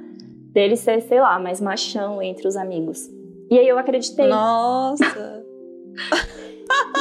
dele 0.52 0.76
ser, 0.76 1.00
sei 1.02 1.20
lá, 1.20 1.38
mais 1.38 1.60
machão 1.60 2.20
entre 2.20 2.48
os 2.48 2.56
amigos. 2.56 3.08
E 3.48 3.58
aí 3.58 3.68
eu 3.68 3.78
acreditei. 3.78 4.26
Nossa! 4.26 5.44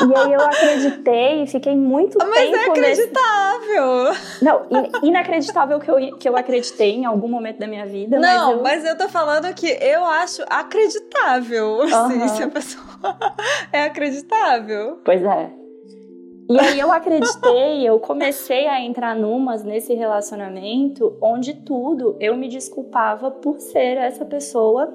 E 0.07 0.15
aí 0.15 0.33
eu 0.33 0.41
acreditei 0.41 1.43
e 1.43 1.47
fiquei 1.47 1.75
muito 1.75 2.17
Mas 2.17 2.49
tempo 2.49 2.55
é 2.55 2.65
acreditável! 2.65 4.03
Nesse... 4.09 4.43
Não, 4.43 4.67
inacreditável 5.03 5.79
que 5.79 5.91
eu, 5.91 6.17
que 6.17 6.27
eu 6.27 6.35
acreditei 6.35 6.95
em 6.95 7.05
algum 7.05 7.27
momento 7.27 7.59
da 7.59 7.67
minha 7.67 7.85
vida. 7.85 8.19
Não, 8.19 8.57
mas 8.57 8.57
eu, 8.57 8.63
mas 8.63 8.85
eu 8.85 8.97
tô 8.97 9.07
falando 9.07 9.53
que 9.53 9.67
eu 9.67 10.03
acho 10.03 10.43
acreditável. 10.49 11.79
Uhum. 11.81 12.27
se 12.29 12.43
a 12.43 12.49
pessoa 12.49 13.17
é 13.71 13.83
acreditável. 13.83 14.99
Pois 15.03 15.23
é. 15.23 15.51
E 16.49 16.59
aí 16.59 16.79
eu 16.79 16.91
acreditei, 16.91 17.87
eu 17.87 17.97
comecei 17.99 18.67
a 18.67 18.81
entrar 18.81 19.15
numas 19.15 19.63
nesse 19.63 19.93
relacionamento 19.93 21.17
onde 21.21 21.53
tudo 21.53 22.17
eu 22.19 22.35
me 22.35 22.49
desculpava 22.49 23.31
por 23.31 23.59
ser 23.59 23.95
essa 23.97 24.25
pessoa 24.25 24.93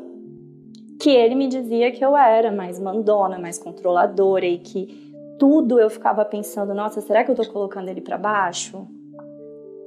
que 0.99 1.11
ele 1.11 1.35
me 1.35 1.49
dizia 1.49 1.91
que 1.91 2.05
eu 2.05 2.17
era 2.17 2.51
mais 2.51 2.79
mandona, 2.79 3.39
mais 3.39 3.59
controladora 3.59 4.47
e 4.47 4.59
que 4.59 5.07
tudo 5.39 5.79
eu 5.79 5.91
ficava 5.91 6.25
pensando, 6.25 6.75
nossa, 6.75 7.01
será 7.01 7.23
que 7.23 7.31
eu 7.31 7.35
tô 7.35 7.47
colocando 7.47 7.89
ele 7.89 8.01
para 8.01 8.17
baixo? 8.17 8.87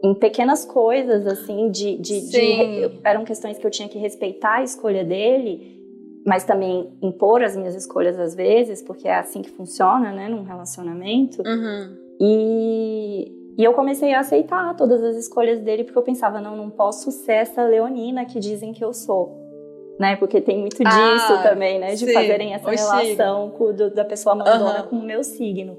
Em 0.04 0.14
pequenas 0.14 0.64
coisas, 0.64 1.28
assim, 1.28 1.70
de, 1.70 1.98
de, 1.98 2.30
de, 2.30 3.00
Eram 3.04 3.26
questões 3.26 3.58
que 3.58 3.66
eu 3.66 3.72
tinha 3.72 3.90
que 3.90 3.98
respeitar 3.98 4.58
a 4.58 4.64
escolha 4.64 5.04
dele, 5.04 5.78
mas 6.26 6.44
também 6.44 6.94
impor 7.02 7.44
as 7.44 7.56
minhas 7.56 7.76
escolhas 7.76 8.18
às 8.18 8.36
vezes, 8.36 8.82
porque 8.82 9.08
é 9.08 9.16
assim 9.16 9.42
que 9.42 9.50
funciona, 9.50 10.12
né, 10.12 10.30
num 10.30 10.44
relacionamento. 10.44 11.42
Uhum. 11.46 11.98
E, 12.22 13.56
e 13.58 13.64
eu 13.64 13.74
comecei 13.74 14.14
a 14.14 14.20
aceitar 14.20 14.76
todas 14.76 15.04
as 15.04 15.18
escolhas 15.18 15.60
dele, 15.60 15.84
porque 15.84 15.98
eu 15.98 16.04
pensava, 16.04 16.40
não, 16.40 16.56
não 16.56 16.70
posso 16.70 17.12
ser 17.12 17.34
essa 17.34 17.64
leonina 17.64 18.24
que 18.26 18.40
dizem 18.40 18.72
que 18.72 18.84
eu 18.84 18.94
sou 18.94 19.49
né? 20.00 20.16
Porque 20.16 20.40
tem 20.40 20.58
muito 20.58 20.78
disso 20.78 21.34
ah, 21.34 21.44
também, 21.44 21.78
né? 21.78 21.94
De 21.94 22.06
sim, 22.06 22.14
fazerem 22.14 22.54
essa 22.54 22.72
relação 22.72 23.50
com, 23.50 23.74
do, 23.74 23.94
da 23.94 24.06
pessoa 24.06 24.34
mandona 24.34 24.84
uhum. 24.84 24.88
com 24.88 24.96
o 24.96 25.04
meu 25.04 25.22
signo. 25.26 25.78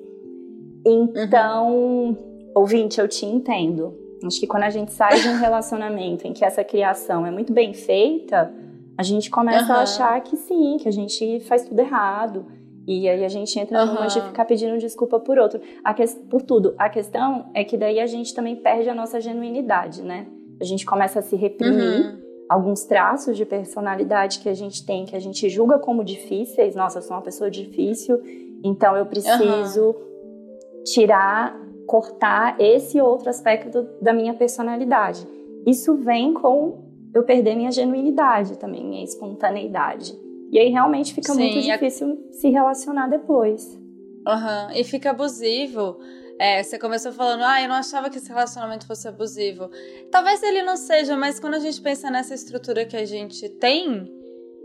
Então, 0.86 1.72
uhum. 1.72 2.16
ouvinte, 2.54 3.00
eu 3.00 3.08
te 3.08 3.24
entendo. 3.24 3.96
Acho 4.22 4.38
que 4.38 4.46
quando 4.46 4.64
a 4.64 4.70
gente 4.70 4.92
sai 4.92 5.18
de 5.18 5.26
um 5.26 5.38
relacionamento 5.40 6.26
em 6.26 6.34
que 6.34 6.44
essa 6.44 6.62
criação 6.62 7.24
é 7.24 7.30
muito 7.30 7.50
bem 7.50 7.72
feita, 7.72 8.52
a 8.98 9.02
gente 9.02 9.30
começa 9.30 9.72
uhum. 9.72 9.78
a 9.78 9.82
achar 9.82 10.20
que 10.20 10.36
sim, 10.36 10.76
que 10.78 10.86
a 10.86 10.92
gente 10.92 11.40
faz 11.40 11.64
tudo 11.64 11.80
errado. 11.80 12.44
E 12.86 13.08
aí 13.08 13.24
a 13.24 13.28
gente 13.28 13.58
entra 13.58 13.86
uhum. 13.86 13.94
numa 13.94 14.06
de 14.06 14.20
ficar 14.20 14.44
pedindo 14.44 14.76
desculpa 14.76 15.18
por 15.18 15.38
outro. 15.38 15.60
Que, 15.96 16.06
por 16.28 16.42
tudo. 16.42 16.74
A 16.76 16.90
questão 16.90 17.46
é 17.54 17.64
que 17.64 17.78
daí 17.78 17.98
a 17.98 18.06
gente 18.06 18.34
também 18.34 18.54
perde 18.54 18.90
a 18.90 18.94
nossa 18.94 19.18
genuinidade, 19.18 20.02
né? 20.02 20.26
A 20.60 20.64
gente 20.64 20.84
começa 20.84 21.20
a 21.20 21.22
se 21.22 21.36
reprimir 21.36 22.02
uhum 22.02 22.29
alguns 22.50 22.82
traços 22.82 23.36
de 23.36 23.44
personalidade 23.44 24.40
que 24.40 24.48
a 24.48 24.54
gente 24.54 24.84
tem, 24.84 25.06
que 25.06 25.14
a 25.14 25.20
gente 25.20 25.48
julga 25.48 25.78
como 25.78 26.02
difíceis. 26.02 26.74
Nossa, 26.74 26.98
eu 26.98 27.02
sou 27.02 27.16
uma 27.16 27.22
pessoa 27.22 27.48
difícil, 27.48 28.20
então 28.64 28.96
eu 28.96 29.06
preciso 29.06 29.90
uhum. 29.90 30.82
tirar, 30.84 31.56
cortar 31.86 32.60
esse 32.60 33.00
outro 33.00 33.30
aspecto 33.30 33.86
da 34.02 34.12
minha 34.12 34.34
personalidade. 34.34 35.24
Isso 35.64 35.94
vem 35.98 36.34
com 36.34 36.90
eu 37.14 37.22
perder 37.22 37.54
minha 37.54 37.70
genuinidade 37.70 38.58
também, 38.58 38.84
minha 38.84 39.04
espontaneidade. 39.04 40.12
E 40.50 40.58
aí 40.58 40.70
realmente 40.70 41.14
fica 41.14 41.32
Sim, 41.32 41.44
muito 41.44 41.60
difícil 41.60 42.18
a... 42.30 42.32
se 42.32 42.50
relacionar 42.50 43.06
depois. 43.06 43.78
Uhum. 44.26 44.74
E 44.74 44.82
fica 44.82 45.10
abusivo. 45.10 45.98
É, 46.40 46.62
você 46.62 46.78
começou 46.78 47.12
falando, 47.12 47.42
ah, 47.42 47.60
eu 47.60 47.68
não 47.68 47.74
achava 47.74 48.08
que 48.08 48.16
esse 48.16 48.30
relacionamento 48.30 48.86
fosse 48.86 49.06
abusivo. 49.06 49.70
Talvez 50.10 50.42
ele 50.42 50.62
não 50.62 50.74
seja, 50.74 51.14
mas 51.14 51.38
quando 51.38 51.52
a 51.52 51.58
gente 51.58 51.78
pensa 51.82 52.10
nessa 52.10 52.32
estrutura 52.32 52.86
que 52.86 52.96
a 52.96 53.04
gente 53.04 53.46
tem, 53.46 54.10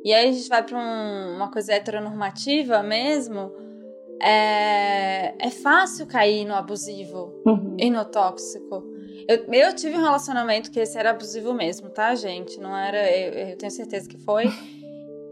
e 0.02 0.14
aí 0.14 0.30
a 0.30 0.32
gente 0.32 0.48
vai 0.48 0.64
para 0.64 0.78
um, 0.78 1.36
uma 1.36 1.52
coisa 1.52 1.74
heteronormativa 1.74 2.82
mesmo, 2.82 3.52
é, 4.22 5.36
é 5.38 5.50
fácil 5.52 6.08
cair 6.08 6.46
no 6.46 6.56
abusivo 6.56 7.42
uhum. 7.46 7.76
e 7.78 7.90
no 7.90 8.06
tóxico. 8.06 8.82
Eu, 9.28 9.44
eu 9.52 9.76
tive 9.76 9.98
um 9.98 10.02
relacionamento 10.02 10.72
que 10.72 10.80
esse 10.80 10.98
era 10.98 11.10
abusivo 11.10 11.54
mesmo, 11.54 11.90
tá, 11.90 12.16
gente? 12.16 12.58
Não 12.58 12.74
era. 12.74 13.12
Eu, 13.12 13.50
eu 13.50 13.58
tenho 13.58 13.72
certeza 13.72 14.08
que 14.08 14.18
foi. 14.18 14.46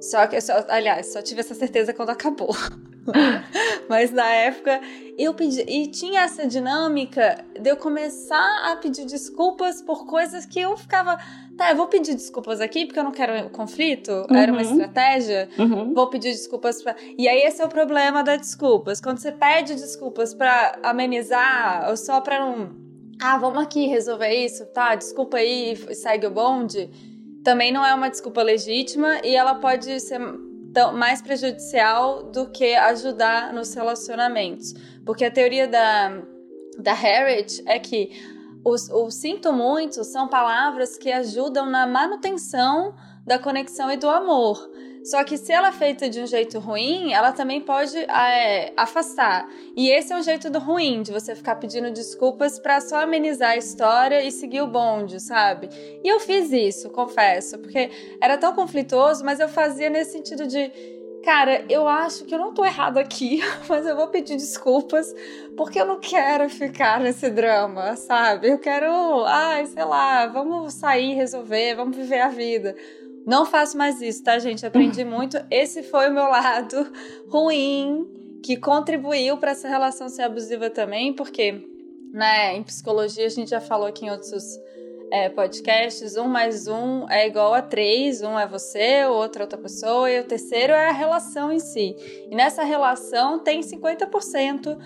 Só 0.02 0.28
que, 0.28 0.42
só, 0.42 0.66
aliás, 0.68 1.14
só 1.14 1.22
tive 1.22 1.40
essa 1.40 1.56
certeza 1.56 1.94
quando 1.94 2.10
acabou. 2.10 2.54
Mas 3.90 4.12
na 4.12 4.28
época 4.28 4.82
eu 5.18 5.34
pedi. 5.34 5.62
E 5.62 5.88
tinha 5.88 6.22
essa 6.22 6.48
dinâmica 6.48 7.44
de 7.60 7.70
eu 7.70 7.78
começar 7.78 8.72
a 8.72 8.76
pedir 8.76 9.06
desculpas 9.06 9.82
por 9.82 10.06
coisas 10.06 10.46
que 10.46 10.60
eu 10.60 10.76
ficava. 10.78 11.18
Tá, 11.58 11.70
eu 11.70 11.76
vou 11.76 11.88
pedir 11.88 12.16
desculpas 12.16 12.60
aqui 12.62 12.86
porque 12.86 13.00
eu 13.00 13.04
não 13.04 13.12
quero 13.12 13.50
conflito. 13.50 14.12
Uhum. 14.12 14.36
Era 14.36 14.52
uma 14.52 14.62
uhum. 14.62 14.72
estratégia. 14.72 15.50
Uhum. 15.58 15.94
Vou 15.94 16.10
pedir 16.10 16.32
desculpas 16.32 16.82
pra. 16.82 16.96
E 17.18 17.28
aí 17.28 17.42
esse 17.42 17.62
é 17.62 17.66
o 17.66 17.70
problema 17.70 18.24
das 18.24 18.40
desculpas. 18.40 19.00
Quando 19.00 19.20
você 19.20 19.32
pede 19.32 19.76
desculpas 19.76 20.34
para 20.34 20.80
amenizar 20.84 21.90
ou 21.90 21.98
só 21.98 22.22
pra 22.22 22.40
não. 22.40 22.84
Ah, 23.22 23.38
vamos 23.38 23.62
aqui 23.62 23.88
resolver 23.88 24.34
isso, 24.34 24.66
tá? 24.68 24.96
Desculpa 24.96 25.38
aí 25.38 25.76
segue 25.94 26.26
o 26.26 26.32
bonde. 26.32 26.90
Também 27.44 27.72
não 27.72 27.86
é 27.86 27.94
uma 27.94 28.10
desculpa 28.10 28.42
legítima 28.42 29.20
e 29.24 29.36
ela 29.36 29.56
pode 29.56 30.00
ser 30.00 30.20
tão, 30.74 30.94
mais 30.94 31.22
prejudicial 31.22 32.24
do 32.24 32.50
que 32.50 32.74
ajudar 32.76 33.54
nos 33.54 33.74
relacionamentos. 33.74 34.74
Porque 35.06 35.26
a 35.26 35.32
teoria 35.32 35.68
da, 35.68 36.22
da 36.78 36.94
Harriet 36.94 37.62
é 37.66 37.80
que 37.80 38.10
os, 38.66 38.90
o 38.90 39.12
sinto 39.12 39.52
muito 39.52 40.04
são 40.04 40.28
palavras 40.28 40.98
que 40.98 41.12
ajudam 41.12 41.66
na 41.70 41.86
manutenção 41.86 42.96
da 43.26 43.38
conexão 43.38 43.92
e 43.92 43.98
do 43.98 44.10
amor. 44.10 44.70
Só 45.04 45.24
que 45.24 45.38
se 45.38 45.52
ela 45.52 45.68
é 45.68 45.72
feita 45.72 46.10
de 46.10 46.22
um 46.22 46.26
jeito 46.26 46.60
ruim, 46.60 47.12
ela 47.12 47.32
também 47.32 47.60
pode 47.60 47.98
é, 47.98 48.72
afastar. 48.78 49.50
E 49.76 49.90
esse 49.90 50.14
é 50.14 50.18
o 50.18 50.22
jeito 50.22 50.50
do 50.50 50.60
ruim, 50.60 51.02
de 51.02 51.12
você 51.12 51.36
ficar 51.36 51.56
pedindo 51.56 51.92
desculpas 51.92 52.58
para 52.58 52.80
só 52.80 53.02
amenizar 53.02 53.52
a 53.52 53.58
história 53.58 54.24
e 54.24 54.32
seguir 54.32 54.62
o 54.62 54.68
bonde, 54.68 55.20
sabe? 55.20 55.70
E 56.04 56.08
eu 56.08 56.20
fiz 56.20 56.52
isso, 56.52 56.90
confesso, 56.90 57.60
porque 57.60 57.90
era 58.22 58.38
tão 58.38 58.54
conflituoso, 58.54 59.26
mas 59.26 59.40
eu 59.40 59.50
fazia 59.50 59.90
nesse 59.90 60.14
sentido 60.14 60.48
de 60.48 60.72
cara, 61.24 61.64
eu 61.70 61.88
acho 61.88 62.26
que 62.26 62.36
eu 62.36 62.40
não 62.40 62.54
tô 62.54 62.66
errado 62.66 62.98
aqui, 62.98 63.40
mas 63.68 63.86
eu 63.86 63.96
vou 63.96 64.08
pedir 64.08 64.36
desculpas 64.36 65.14
porque 65.56 65.80
eu 65.80 65.86
não 65.86 66.00
quero 66.00 66.50
ficar 66.50 67.00
nesse 67.00 67.30
drama, 67.30 67.96
sabe? 67.96 68.50
Eu 68.50 68.60
quero, 68.60 69.24
ai, 69.26 69.66
sei 69.66 69.86
lá, 69.86 70.28
vamos 70.28 70.74
sair, 70.74 71.14
resolver, 71.14 71.76
vamos 71.76 71.96
viver 71.96 72.22
a 72.22 72.30
vida. 72.30 72.76
Não 73.26 73.46
faço 73.46 73.78
mais 73.78 74.02
isso, 74.02 74.24
tá, 74.24 74.38
gente? 74.40 74.66
Aprendi 74.66 75.04
muito. 75.06 75.38
Esse 75.50 75.84
foi 75.84 76.10
o 76.10 76.14
meu 76.14 76.26
lado 76.26 76.92
ruim 77.28 78.40
que 78.44 78.58
contribuiu 78.58 79.38
para 79.38 79.52
essa 79.52 79.68
relação 79.68 80.10
ser 80.10 80.24
abusiva 80.24 80.70
também, 80.70 81.14
porque, 81.14 81.66
né, 82.12 82.56
em 82.56 82.64
psicologia 82.64 83.26
a 83.26 83.30
gente 83.30 83.50
já 83.50 83.62
falou 83.62 83.88
aqui 83.88 84.06
em 84.06 84.12
outros 84.12 84.60
é, 85.10 85.30
podcasts, 85.30 86.18
um 86.18 86.28
mais 86.28 86.68
um 86.68 87.08
é 87.10 87.28
igual 87.28 87.54
a 87.54 87.62
três, 87.62 88.22
um 88.22 88.38
é 88.38 88.46
você, 88.46 89.06
o 89.06 89.14
outro 89.14 89.42
é 89.42 89.46
outra 89.46 89.58
pessoa, 89.58 90.12
e 90.12 90.20
o 90.20 90.24
terceiro 90.24 90.74
é 90.74 90.90
a 90.90 90.92
relação 90.92 91.54
em 91.54 91.60
si. 91.60 91.96
E 92.30 92.36
nessa 92.36 92.64
relação 92.64 93.40
tem 93.40 93.62
50% 93.62 94.78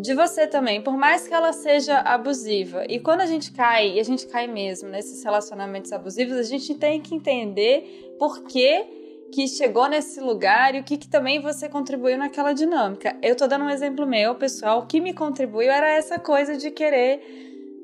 de 0.00 0.14
você 0.14 0.46
também, 0.46 0.82
por 0.82 0.96
mais 0.96 1.26
que 1.26 1.34
ela 1.34 1.52
seja 1.52 1.98
abusiva. 1.98 2.84
E 2.88 3.00
quando 3.00 3.22
a 3.22 3.26
gente 3.26 3.52
cai, 3.52 3.92
e 3.92 4.00
a 4.00 4.02
gente 4.02 4.26
cai 4.26 4.46
mesmo 4.46 4.88
nesses 4.88 5.22
relacionamentos 5.24 5.92
abusivos, 5.92 6.36
a 6.36 6.42
gente 6.42 6.74
tem 6.74 7.00
que 7.00 7.14
entender 7.14 8.16
por 8.18 8.44
que 8.44 8.98
que 9.32 9.46
chegou 9.46 9.88
nesse 9.88 10.20
lugar 10.20 10.74
e 10.74 10.80
o 10.80 10.84
que, 10.84 10.96
que 10.96 11.08
também 11.08 11.40
você 11.40 11.68
contribuiu 11.68 12.18
naquela 12.18 12.52
dinâmica. 12.52 13.16
Eu 13.22 13.36
tô 13.36 13.46
dando 13.46 13.64
um 13.64 13.70
exemplo 13.70 14.04
meu, 14.06 14.34
pessoal, 14.34 14.80
o 14.80 14.86
que 14.86 15.00
me 15.00 15.14
contribuiu 15.14 15.70
era 15.70 15.88
essa 15.88 16.18
coisa 16.18 16.56
de 16.56 16.70
querer 16.70 17.22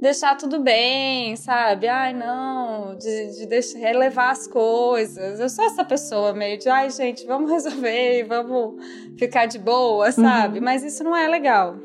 deixar 0.01 0.37
tudo 0.37 0.61
bem, 0.61 1.37
sabe? 1.37 1.89
Ai, 1.89 2.13
não, 2.13 2.97
de, 2.97 3.39
de 3.39 3.47
deixar, 3.47 3.79
relevar 3.79 4.31
as 4.31 4.47
coisas. 4.47 5.41
Eu 5.41 5.49
sou 5.49 5.65
essa 5.65 5.85
pessoa 5.85 6.33
meio 6.33 6.59
de, 6.59 6.69
ai, 6.69 6.91
gente, 6.91 7.25
vamos 7.25 7.51
resolver, 7.51 8.25
vamos 8.25 8.85
ficar 9.17 9.47
de 9.47 9.59
boa, 9.59 10.11
sabe? 10.13 10.59
Uhum. 10.59 10.65
Mas 10.65 10.83
isso 10.83 11.03
não 11.05 11.17
é 11.17 11.29
legal. 11.29 11.77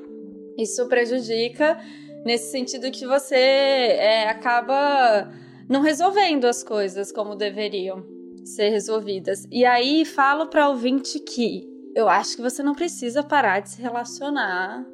Isso 0.58 0.88
prejudica 0.88 1.80
nesse 2.26 2.52
sentido 2.52 2.92
que 2.92 3.06
você 3.06 3.36
é, 3.36 4.30
acaba 4.30 5.32
não 5.68 5.82
resolvendo 5.82 6.46
as 6.46 6.64
coisas 6.64 7.12
como 7.12 7.36
deveriam 7.36 8.06
ser 8.44 8.70
resolvidas. 8.70 9.46
E 9.52 9.66
aí 9.66 10.06
falo 10.06 10.48
para 10.48 10.70
ouvinte 10.70 11.20
que 11.20 11.70
eu 11.96 12.08
acho 12.08 12.36
que 12.36 12.42
você 12.42 12.64
não 12.64 12.74
precisa 12.74 13.24
parar 13.24 13.62
de 13.62 13.70
se 13.72 13.82
relacionar 13.82 14.86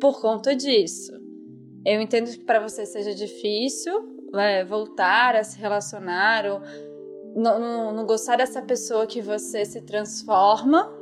por 0.00 0.20
conta 0.20 0.54
disso. 0.54 1.12
Eu 1.84 2.00
entendo 2.00 2.30
que 2.30 2.44
para 2.44 2.60
você 2.60 2.84
seja 2.84 3.14
difícil 3.14 3.92
é, 4.34 4.64
voltar 4.64 5.34
a 5.34 5.42
se 5.42 5.58
relacionar 5.58 6.46
ou 6.46 6.60
não, 7.34 7.58
não, 7.58 7.92
não 7.92 8.06
gostar 8.06 8.36
dessa 8.36 8.60
pessoa 8.62 9.06
que 9.06 9.20
você 9.20 9.64
se 9.64 9.80
transforma, 9.82 10.92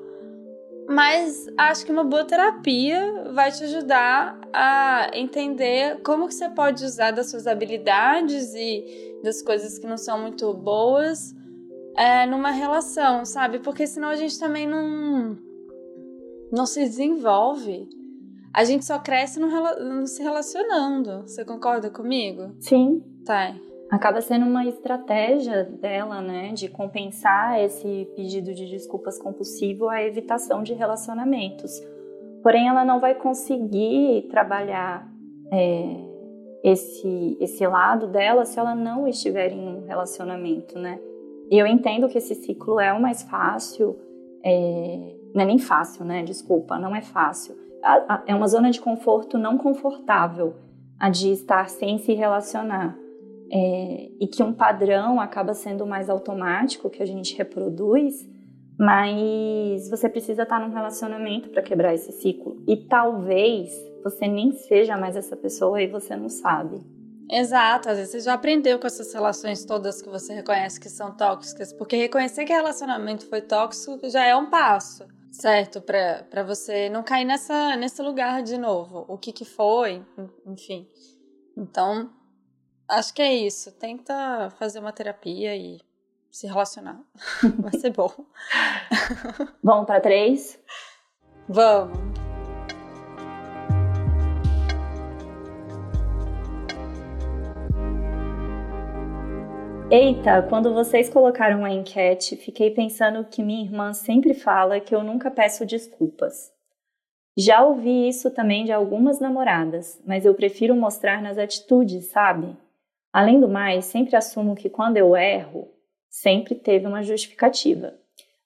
mas 0.88 1.46
acho 1.58 1.84
que 1.84 1.92
uma 1.92 2.02
boa 2.02 2.24
terapia 2.24 3.30
vai 3.34 3.52
te 3.52 3.62
ajudar 3.64 4.40
a 4.54 5.10
entender 5.12 6.00
como 6.02 6.26
que 6.26 6.34
você 6.34 6.48
pode 6.48 6.82
usar 6.82 7.10
das 7.10 7.30
suas 7.30 7.46
habilidades 7.46 8.54
e 8.54 9.20
das 9.22 9.42
coisas 9.42 9.78
que 9.78 9.86
não 9.86 9.98
são 9.98 10.18
muito 10.18 10.52
boas 10.54 11.34
é, 11.94 12.24
numa 12.24 12.50
relação, 12.50 13.26
sabe? 13.26 13.58
Porque 13.58 13.86
senão 13.86 14.08
a 14.08 14.16
gente 14.16 14.38
também 14.38 14.66
não, 14.66 15.36
não 16.50 16.64
se 16.64 16.80
desenvolve. 16.80 17.86
A 18.54 18.64
gente 18.64 18.86
só 18.86 18.98
cresce 18.98 19.38
no, 19.38 20.06
se 20.06 20.22
relacionando. 20.22 21.22
Você 21.22 21.44
concorda 21.44 21.90
comigo? 21.90 22.54
Sim. 22.60 23.04
Tá 23.26 23.54
acaba 23.90 24.20
sendo 24.20 24.44
uma 24.44 24.66
estratégia 24.66 25.64
dela, 25.64 26.20
né, 26.20 26.52
de 26.52 26.68
compensar 26.68 27.58
esse 27.60 28.08
pedido 28.14 28.52
de 28.54 28.66
desculpas 28.66 29.18
compulsivo 29.18 29.88
à 29.88 30.02
evitação 30.02 30.62
de 30.62 30.74
relacionamentos. 30.74 31.72
Porém, 32.42 32.68
ela 32.68 32.84
não 32.84 33.00
vai 33.00 33.14
conseguir 33.14 34.28
trabalhar 34.30 35.08
é, 35.50 35.96
esse 36.62 37.36
esse 37.40 37.66
lado 37.66 38.06
dela 38.06 38.44
se 38.44 38.58
ela 38.58 38.74
não 38.74 39.08
estiver 39.08 39.52
em 39.52 39.58
um 39.58 39.86
relacionamento, 39.86 40.78
né? 40.78 41.00
E 41.50 41.58
eu 41.58 41.66
entendo 41.66 42.08
que 42.08 42.18
esse 42.18 42.34
ciclo 42.34 42.78
é 42.78 42.92
o 42.92 43.00
mais 43.00 43.22
fácil, 43.22 43.98
é, 44.44 45.16
não 45.34 45.42
é 45.42 45.46
nem 45.46 45.58
fácil, 45.58 46.04
né? 46.04 46.22
Desculpa, 46.22 46.78
não 46.78 46.94
é 46.94 47.00
fácil. 47.00 47.56
É 48.26 48.34
uma 48.34 48.46
zona 48.46 48.70
de 48.70 48.80
conforto 48.80 49.38
não 49.38 49.56
confortável 49.56 50.54
a 50.98 51.08
de 51.08 51.32
estar 51.32 51.68
sem 51.70 51.98
se 51.98 52.12
relacionar 52.12 52.98
é, 53.50 54.10
e 54.20 54.26
que 54.26 54.42
um 54.42 54.52
padrão 54.52 55.20
acaba 55.20 55.54
sendo 55.54 55.86
mais 55.86 56.10
automático 56.10 56.90
que 56.90 57.02
a 57.02 57.06
gente 57.06 57.36
reproduz, 57.36 58.28
mas 58.78 59.88
você 59.88 60.08
precisa 60.08 60.42
estar 60.42 60.60
num 60.60 60.72
relacionamento 60.72 61.48
para 61.48 61.62
quebrar 61.62 61.94
esse 61.94 62.12
ciclo. 62.12 62.62
E 62.66 62.76
talvez 62.76 63.70
você 64.04 64.28
nem 64.28 64.52
seja 64.52 64.96
mais 64.96 65.16
essa 65.16 65.36
pessoa 65.36 65.82
e 65.82 65.88
você 65.88 66.14
não 66.14 66.28
sabe. 66.28 66.80
Exato, 67.30 67.90
às 67.90 67.98
vezes 67.98 68.12
você 68.12 68.20
já 68.20 68.34
aprendeu 68.34 68.78
com 68.78 68.86
essas 68.86 69.12
relações 69.12 69.64
todas 69.64 70.00
que 70.00 70.08
você 70.08 70.32
reconhece 70.32 70.80
que 70.80 70.88
são 70.88 71.14
tóxicas, 71.14 71.72
porque 71.72 71.94
reconhecer 71.94 72.46
que 72.46 72.52
relacionamento 72.52 73.26
foi 73.28 73.42
tóxico 73.42 74.08
já 74.08 74.24
é 74.24 74.34
um 74.34 74.48
passo, 74.48 75.06
certo? 75.30 75.82
Para 75.82 76.42
você 76.42 76.88
não 76.88 77.02
cair 77.02 77.26
nessa, 77.26 77.76
nesse 77.76 78.00
lugar 78.00 78.42
de 78.42 78.56
novo. 78.56 79.04
O 79.08 79.18
que, 79.18 79.30
que 79.30 79.44
foi, 79.44 80.02
enfim. 80.46 80.88
Então, 81.54 82.08
Acho 82.88 83.12
que 83.12 83.20
é 83.20 83.34
isso. 83.34 83.70
Tenta 83.72 84.48
fazer 84.58 84.78
uma 84.78 84.92
terapia 84.92 85.54
e 85.54 85.78
se 86.30 86.46
relacionar. 86.46 86.98
Vai 87.60 87.72
ser 87.78 87.90
bom. 87.90 88.10
Vamos 89.62 89.86
para 89.86 90.00
três? 90.00 90.58
Vamos. 91.46 91.98
Eita, 99.90 100.42
quando 100.42 100.72
vocês 100.72 101.08
colocaram 101.08 101.64
a 101.64 101.70
enquete, 101.70 102.36
fiquei 102.36 102.70
pensando 102.70 103.24
que 103.24 103.42
minha 103.42 103.64
irmã 103.64 103.92
sempre 103.92 104.32
fala 104.32 104.80
que 104.80 104.94
eu 104.94 105.02
nunca 105.02 105.30
peço 105.30 105.66
desculpas. 105.66 106.52
Já 107.36 107.62
ouvi 107.62 108.08
isso 108.08 108.30
também 108.30 108.64
de 108.64 108.72
algumas 108.72 109.20
namoradas, 109.20 110.00
mas 110.06 110.24
eu 110.24 110.34
prefiro 110.34 110.74
mostrar 110.74 111.22
nas 111.22 111.38
atitudes, 111.38 112.06
sabe? 112.06 112.56
Além 113.12 113.40
do 113.40 113.48
mais, 113.48 113.86
sempre 113.86 114.16
assumo 114.16 114.54
que 114.54 114.68
quando 114.68 114.96
eu 114.96 115.16
erro, 115.16 115.68
sempre 116.10 116.54
teve 116.54 116.86
uma 116.86 117.02
justificativa. 117.02 117.94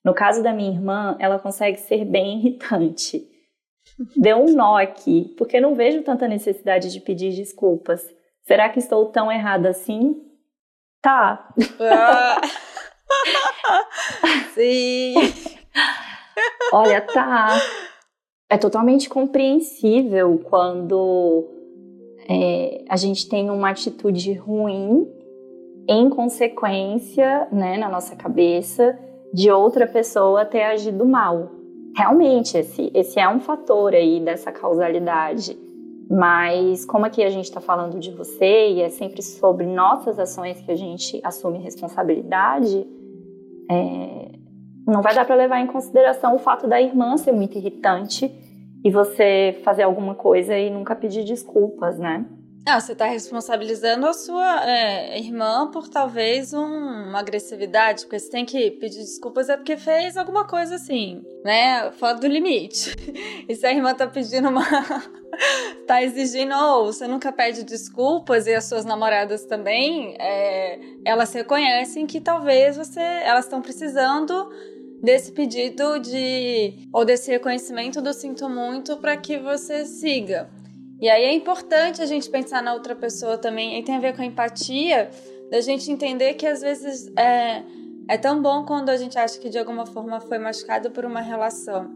No 0.05 0.15
caso 0.15 0.43
da 0.43 0.53
minha 0.53 0.71
irmã, 0.71 1.17
ela 1.19 1.39
consegue 1.39 1.79
ser 1.79 2.05
bem 2.05 2.39
irritante. 2.39 3.29
Deu 4.17 4.39
um 4.39 4.55
nó 4.55 4.77
aqui, 4.77 5.35
porque 5.37 5.61
não 5.61 5.75
vejo 5.75 6.03
tanta 6.03 6.29
necessidade 6.29 6.93
de 6.93 7.01
pedir 7.01 7.35
desculpas. 7.35 8.07
Será 8.43 8.69
que 8.69 8.79
estou 8.79 9.07
tão 9.07 9.31
errada 9.31 9.71
assim? 9.71 10.23
Tá. 11.01 11.53
Ah. 11.81 12.41
Sim. 14.55 15.15
Olha, 16.73 17.01
tá. 17.01 17.49
É 18.49 18.59
totalmente 18.59 19.09
compreensível 19.09 20.41
quando 20.45 21.62
é, 22.29 22.85
a 22.89 22.97
gente 22.97 23.29
tem 23.29 23.51
uma 23.51 23.71
atitude 23.71 24.33
ruim 24.35 25.07
em 25.89 26.09
consequência, 26.09 27.49
né, 27.51 27.77
na 27.77 27.89
nossa 27.89 28.15
cabeça, 28.15 28.99
de 29.33 29.51
outra 29.51 29.87
pessoa 29.87 30.45
ter 30.45 30.63
agido 30.63 31.05
mal. 31.05 31.51
Realmente, 31.97 32.57
esse, 32.57 32.91
esse 32.95 33.19
é 33.19 33.29
um 33.29 33.41
fator 33.41 33.95
aí 33.95 34.21
dessa 34.21 34.53
causalidade. 34.53 35.59
Mas 36.09 36.85
como 36.85 37.07
aqui 37.07 37.23
a 37.23 37.31
gente 37.31 37.45
está 37.45 37.61
falando 37.61 37.99
de 37.99 38.11
você 38.11 38.71
e 38.71 38.83
é 38.83 38.89
sempre 38.91 39.23
sobre 39.23 39.67
nossas 39.67 40.19
ações 40.19 40.61
que 40.61 40.71
a 40.71 40.77
gente 40.77 41.21
assume 41.25 41.59
responsabilidade, 41.59 42.87
é, 43.71 44.33
não 44.87 45.01
vai 45.01 45.15
dar 45.15 45.25
para 45.25 45.35
levar 45.35 45.61
em 45.61 45.67
consideração 45.67 46.35
o 46.35 46.39
fato 46.39 46.67
da 46.67 46.81
irmã 46.81 47.17
ser 47.17 47.33
muito 47.33 47.57
irritante 47.57 48.31
e 48.85 48.91
você 48.91 49.61
fazer 49.63 49.83
alguma 49.83 50.15
coisa 50.15 50.57
e 50.57 50.71
nunca 50.71 50.95
pedir 50.95 51.25
desculpas, 51.25 51.99
né? 51.99 52.25
Ah, 52.65 52.79
você 52.79 52.93
está 52.93 53.07
responsabilizando 53.07 54.07
a 54.07 54.13
sua 54.13 54.65
é, 54.71 55.19
irmã 55.19 55.69
por 55.73 55.89
talvez 55.89 56.55
um, 56.55 56.65
uma 56.65 57.19
agressividade, 57.19 58.03
porque 58.03 58.21
você 58.21 58.31
tem 58.31 58.45
que 58.45 58.71
pedir 58.71 59.01
desculpas 59.01 59.49
é 59.49 59.57
porque 59.57 59.77
fez 59.77 60.17
alguma 60.17 60.47
coisa 60.47 60.77
assim, 60.77 61.25
né? 61.45 61.91
Fora 61.93 62.15
do 62.15 62.27
limite. 62.27 62.95
E 63.49 63.57
se 63.57 63.67
a 63.67 63.73
irmã 63.73 63.93
tá 63.93 64.07
pedindo 64.07 64.49
uma. 64.49 64.63
tá 65.85 66.01
exigindo, 66.01 66.55
ou 66.55 66.87
você 66.87 67.09
nunca 67.09 67.33
pede 67.33 67.65
desculpas 67.65 68.47
e 68.47 68.55
as 68.55 68.65
suas 68.67 68.85
namoradas 68.85 69.45
também, 69.45 70.15
é, 70.21 70.79
elas 71.05 71.33
reconhecem 71.33 72.07
que 72.07 72.21
talvez 72.21 72.77
você. 72.77 73.01
Elas 73.01 73.47
estão 73.47 73.61
precisando 73.61 74.49
desse 75.03 75.33
pedido 75.33 75.99
de 75.99 76.89
ou 76.93 77.05
desse 77.05 77.31
reconhecimento 77.31 78.01
do 78.01 78.13
sinto 78.15 78.49
muito 78.49 78.97
para 78.99 79.17
que 79.17 79.37
você 79.37 79.85
siga. 79.85 80.49
E 81.01 81.11
aí 81.11 81.25
é 81.25 81.35
importante 81.35 82.01
a 82.01 82.07
gente 82.07 82.31
pensar 82.31 82.63
na 82.63 82.73
outra 82.73 82.95
pessoa 82.95 83.37
também, 83.37 83.77
e 83.77 83.83
tem 83.83 83.97
a 83.97 84.01
ver 84.01 84.15
com 84.15 84.23
a 84.23 84.25
empatia, 84.25 85.11
da 85.51 85.61
gente 85.61 85.91
entender 85.91 86.35
que 86.35 86.47
às 86.47 86.61
vezes 86.61 87.11
é, 87.17 87.65
é 88.09 88.17
tão 88.17 88.41
bom 88.41 88.65
quando 88.65 88.89
a 88.89 88.97
gente 88.97 89.19
acha 89.19 89.39
que 89.41 89.49
de 89.49 89.59
alguma 89.59 89.85
forma 89.85 90.21
foi 90.21 90.39
machucado 90.39 90.93
por 90.93 91.05
uma 91.05 91.21
relação. 91.21 91.91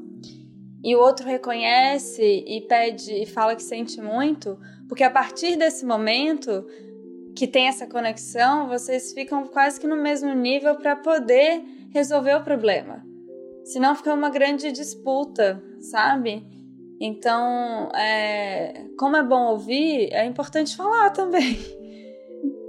E 0.83 0.97
o 0.97 1.01
outro 1.01 1.25
reconhece 1.25 2.45
e 2.47 2.61
pede 2.63 3.13
e 3.13 3.25
fala 3.25 3.55
que 3.55 3.63
sente 3.63 4.01
muito, 4.01 4.59
porque 4.89 5.05
a 5.05 5.11
partir 5.11 5.57
desse 5.57 5.87
momento 5.87 6.67
que 7.37 7.47
tem 7.47 7.69
essa 7.69 7.87
conexão, 7.87 8.67
vocês 8.69 9.13
ficam 9.13 9.47
quase 9.47 9.79
que 9.79 9.87
no 9.87 9.97
mesmo 9.97 10.35
nível 10.35 10.75
para 10.75 10.97
poder 10.97 11.63
resolver 11.97 12.35
o 12.35 12.45
problema. 12.45 13.03
Senão 13.65 13.95
fica 13.95 14.13
uma 14.15 14.31
grande 14.31 14.71
disputa, 14.71 15.63
sabe? 15.81 16.47
Então, 17.01 17.91
é, 17.95 18.85
como 18.99 19.17
é 19.17 19.23
bom 19.23 19.51
ouvir, 19.51 20.13
é 20.13 20.25
importante 20.25 20.77
falar 20.77 21.11
também. 21.11 21.59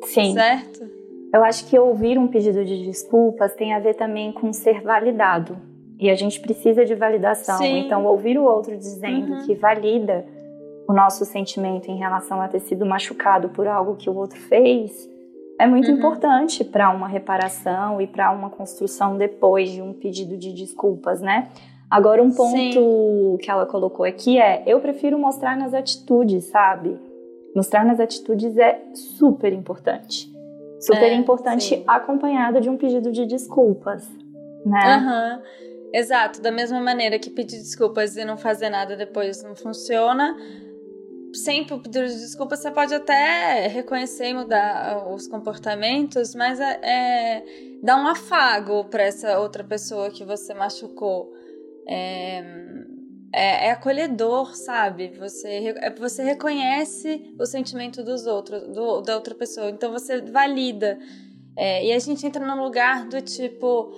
Sim. 0.06 0.34
Certo? 0.34 0.90
Eu 1.34 1.44
acho 1.44 1.68
que 1.68 1.78
ouvir 1.78 2.18
um 2.18 2.28
pedido 2.28 2.64
de 2.64 2.86
desculpas 2.86 3.54
tem 3.54 3.74
a 3.74 3.80
ver 3.80 3.96
também 3.96 4.32
com 4.32 4.52
ser 4.52 4.82
validado. 4.82 5.58
E 6.00 6.10
a 6.10 6.16
gente 6.16 6.40
precisa 6.40 6.86
de 6.86 6.96
validação. 6.96 7.58
Sim. 7.58 7.80
Então, 7.80 8.06
ouvir 8.06 8.38
o 8.38 8.44
outro 8.44 8.78
dizendo 8.78 9.34
uhum. 9.34 9.46
que 9.46 9.56
valida 9.56 10.26
o 10.88 10.94
nosso 10.94 11.26
sentimento 11.26 11.92
em 11.92 11.98
relação 11.98 12.42
a 12.42 12.48
ter 12.48 12.62
sido 12.62 12.86
machucado 12.86 13.50
por 13.50 13.68
algo 13.68 13.96
que 13.96 14.10
o 14.10 14.16
outro 14.16 14.40
fez 14.40 15.10
é 15.60 15.66
muito 15.66 15.90
uhum. 15.90 15.98
importante 15.98 16.64
para 16.64 16.90
uma 16.92 17.08
reparação 17.08 18.00
e 18.00 18.08
para 18.08 18.32
uma 18.32 18.50
construção 18.50 19.18
depois 19.18 19.72
de 19.72 19.82
um 19.82 19.94
pedido 19.94 20.38
de 20.38 20.54
desculpas, 20.54 21.20
né? 21.20 21.50
Agora, 21.90 22.22
um 22.22 22.32
ponto 22.32 22.52
Sim. 22.58 23.38
que 23.42 23.50
ela 23.50 23.66
colocou 23.66 24.06
aqui 24.06 24.40
é: 24.40 24.64
eu 24.68 24.80
prefiro 24.80 25.18
mostrar 25.18 25.58
nas 25.58 25.74
atitudes, 25.74 26.46
sabe? 26.46 26.98
Mostrar 27.56 27.86
nas 27.86 28.00
atitudes 28.00 28.58
é 28.58 28.82
super 28.94 29.52
importante. 29.54 30.32
Super 30.80 31.12
é, 31.12 31.16
importante 31.16 31.64
sim. 31.64 31.84
acompanhado 31.88 32.62
de 32.62 32.70
um 32.70 32.78
pedido 32.78 33.12
de 33.12 33.26
desculpas, 33.26 34.08
né? 34.64 34.98
Uhum. 34.98 35.68
Exato, 35.92 36.42
da 36.42 36.52
mesma 36.52 36.80
maneira 36.80 37.18
que 37.18 37.30
pedir 37.30 37.58
desculpas 37.58 38.16
e 38.16 38.24
não 38.24 38.38
fazer 38.38 38.70
nada 38.70 38.96
depois 38.96 39.42
não 39.42 39.56
funciona, 39.56 40.36
sempre 41.34 41.78
pedir 41.80 42.08
desculpas, 42.08 42.60
você 42.60 42.72
pode 42.72 42.94
até 42.94 43.68
reconhecer 43.68 44.30
e 44.30 44.34
mudar 44.34 45.08
os 45.14 45.28
comportamentos, 45.28 46.34
mas 46.36 46.60
é, 46.60 46.80
é 46.84 47.44
dar 47.84 47.98
um 47.98 48.08
afago 48.08 48.86
para 48.86 49.04
essa 49.04 49.40
outra 49.40 49.64
pessoa 49.64 50.10
que 50.10 50.24
você 50.24 50.54
machucou. 50.54 51.32
É, 51.88 52.44
é, 53.34 53.68
é, 53.68 53.72
acolhedor, 53.72 54.56
sabe? 54.56 55.10
Você, 55.20 55.76
é, 55.78 55.94
você 55.94 56.24
reconhece 56.24 57.36
o 57.40 57.46
sentimento 57.46 58.04
dos 58.04 58.26
outros, 58.26 58.64
do, 58.74 59.02
da 59.02 59.16
outra 59.16 59.36
pessoa, 59.36 59.70
então 59.70 59.92
você 59.92 60.22
valida. 60.22 60.98
É, 61.56 61.86
e 61.86 61.94
a 61.94 62.00
gente 62.00 62.26
entra 62.26 62.46
num 62.46 62.64
lugar 62.64 63.08
do 63.08 63.22
tipo. 63.22 63.92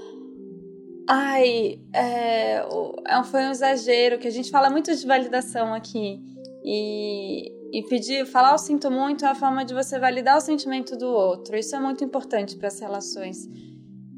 Ai, 1.07 1.79
é, 1.93 2.63
é 3.05 3.23
foi 3.23 3.41
um 3.43 3.51
exagero, 3.51 4.19
que 4.19 4.27
a 4.27 4.31
gente 4.31 4.51
fala 4.51 4.69
muito 4.69 4.95
de 4.95 5.05
validação 5.05 5.73
aqui. 5.73 6.21
E, 6.71 7.51
e 7.73 7.81
pedir, 7.89 8.27
falar 8.27 8.51
eu 8.51 8.59
sinto 8.59 8.91
muito 8.91 9.25
é 9.25 9.29
a 9.29 9.33
forma 9.33 9.65
de 9.65 9.73
você 9.73 9.97
validar 9.97 10.37
o 10.37 10.41
sentimento 10.41 10.95
do 10.95 11.07
outro. 11.07 11.57
Isso 11.57 11.75
é 11.75 11.79
muito 11.79 12.03
importante 12.03 12.55
para 12.55 12.67
as 12.67 12.79
relações 12.79 13.47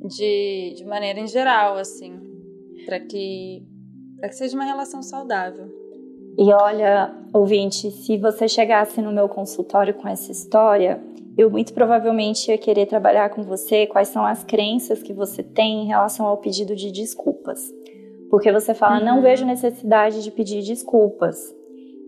de, 0.06 0.74
de 0.76 0.84
maneira 0.84 1.18
em 1.18 1.28
geral, 1.28 1.78
assim, 1.78 2.20
para 2.86 3.00
que 3.00 3.66
que 4.22 4.36
seja 4.36 4.56
uma 4.56 4.66
relação 4.66 5.02
saudável. 5.02 5.66
E 6.38 6.54
olha, 6.54 7.16
ouvinte, 7.34 7.90
se 7.90 8.18
você 8.18 8.48
chegasse 8.48 9.02
no 9.02 9.12
meu 9.12 9.28
consultório 9.28 9.94
com 9.94 10.08
essa 10.08 10.32
história, 10.32 11.02
eu 11.38 11.50
muito 11.50 11.74
provavelmente 11.74 12.52
ia 12.52 12.58
querer 12.58 12.86
trabalhar 12.86 13.30
com 13.30 13.44
você 13.44 13.88
quais 13.88 14.10
são 14.10 14.26
as 14.26 14.44
crenças 14.44 15.02
que 15.02 15.14
você 15.14 15.42
tem 15.42 15.84
em 15.84 15.88
relação 15.88 16.26
ao 16.26 16.38
pedido 16.38 16.76
de 16.76 16.92
desculpas. 16.92 17.62
Porque 18.30 18.52
você 18.52 18.74
fala, 18.74 19.00
uhum. 19.00 19.06
não 19.06 19.22
vejo 19.22 19.46
necessidade 19.46 20.22
de 20.22 20.32
pedir 20.32 20.62
desculpas. 20.62 21.54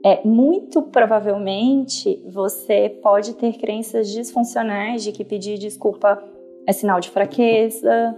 É, 0.04 0.22
muito 0.28 0.82
provavelmente 0.82 2.22
você 2.28 2.89
pode 3.02 3.36
ter 3.36 3.54
crenças 3.54 4.10
disfuncionais 4.10 5.04
de 5.04 5.12
que 5.12 5.24
pedir 5.24 5.58
desculpa 5.58 6.22
é 6.68 6.74
sinal 6.74 7.00
de 7.00 7.10
fraqueza. 7.10 8.16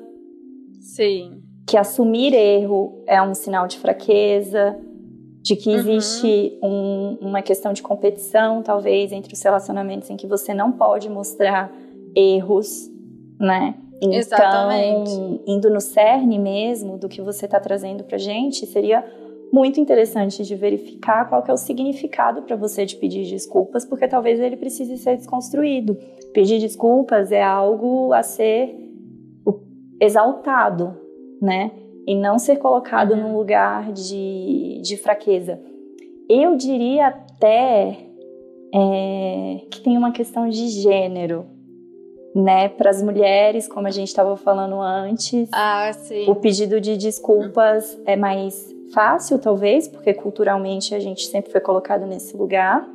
Sim 0.82 1.46
que 1.66 1.78
assumir 1.78 2.34
erro 2.34 3.04
é 3.08 3.22
um 3.22 3.34
sinal 3.34 3.68
de 3.68 3.80
fraqueza, 3.80 4.78
de 5.42 5.56
que 5.56 5.70
uhum. 5.70 5.76
existe 5.76 6.58
uhum. 6.62 7.18
um, 7.22 7.28
uma 7.30 7.42
questão 7.42 7.74
de 7.74 7.82
competição, 7.82 8.62
talvez, 8.62 9.12
entre 9.12 9.34
os 9.34 9.42
relacionamentos 9.42 10.10
em 10.10 10.18
que 10.18 10.28
você 10.28 10.54
não 10.54 10.72
pode 10.72 11.10
mostrar 11.10 11.72
erros, 12.16 12.90
né? 13.40 13.76
Então, 13.98 14.14
Exatamente. 14.14 15.42
indo 15.48 15.70
no 15.70 15.80
cerne 15.80 16.38
mesmo 16.38 16.98
do 16.98 17.08
que 17.08 17.22
você 17.22 17.46
está 17.46 17.60
trazendo 17.60 18.04
para 18.04 18.18
gente, 18.18 18.66
seria 18.66 19.04
muito 19.52 19.80
interessante 19.80 20.44
de 20.44 20.56
verificar 20.56 21.30
qual 21.30 21.44
é 21.48 21.54
o 21.54 21.58
significado 21.58 22.42
para 22.42 22.56
você 22.56 22.86
de 22.86 22.96
pedir 22.96 23.26
desculpas, 23.26 23.86
porque 23.86 24.08
talvez 24.08 24.40
ele 24.40 24.58
precise 24.58 24.98
ser 24.98 25.18
desconstruído. 25.18 25.98
Pedir 26.34 26.60
desculpas 26.60 27.32
é 27.32 27.42
algo 27.42 28.12
a 28.14 28.22
ser 28.24 28.76
exaltado, 30.00 30.96
né? 31.42 31.72
E 32.08 32.16
não 32.16 32.38
ser 32.38 32.58
colocado 32.58 33.14
uhum. 33.14 33.22
num 33.22 33.38
lugar 33.38 33.92
de, 33.92 34.82
de 34.84 34.98
fraqueza. 34.98 35.60
Eu 36.30 36.56
diria 36.56 37.08
até 37.08 37.98
é, 38.74 39.62
que 39.72 39.82
tem 39.82 39.98
uma 39.98 40.12
questão 40.12 40.50
de 40.50 40.68
gênero, 40.68 41.46
né? 42.36 42.68
Para 42.68 42.90
as 42.90 43.02
mulheres, 43.02 43.66
como 43.66 43.88
a 43.88 43.92
gente 43.92 44.10
estava 44.10 44.36
falando 44.36 44.82
antes, 44.82 45.50
ah, 45.54 45.90
o 46.28 46.36
pedido 46.36 46.82
de 46.82 46.98
desculpas 46.98 47.98
é 48.06 48.18
mais 48.18 48.76
fácil, 48.94 49.40
talvez, 49.40 49.88
porque 49.88 50.14
culturalmente 50.14 50.94
a 50.94 51.00
gente 51.00 51.26
sempre 51.28 51.50
foi 51.50 51.62
colocado 51.62 52.06
nesse 52.06 52.36
lugar 52.36 52.86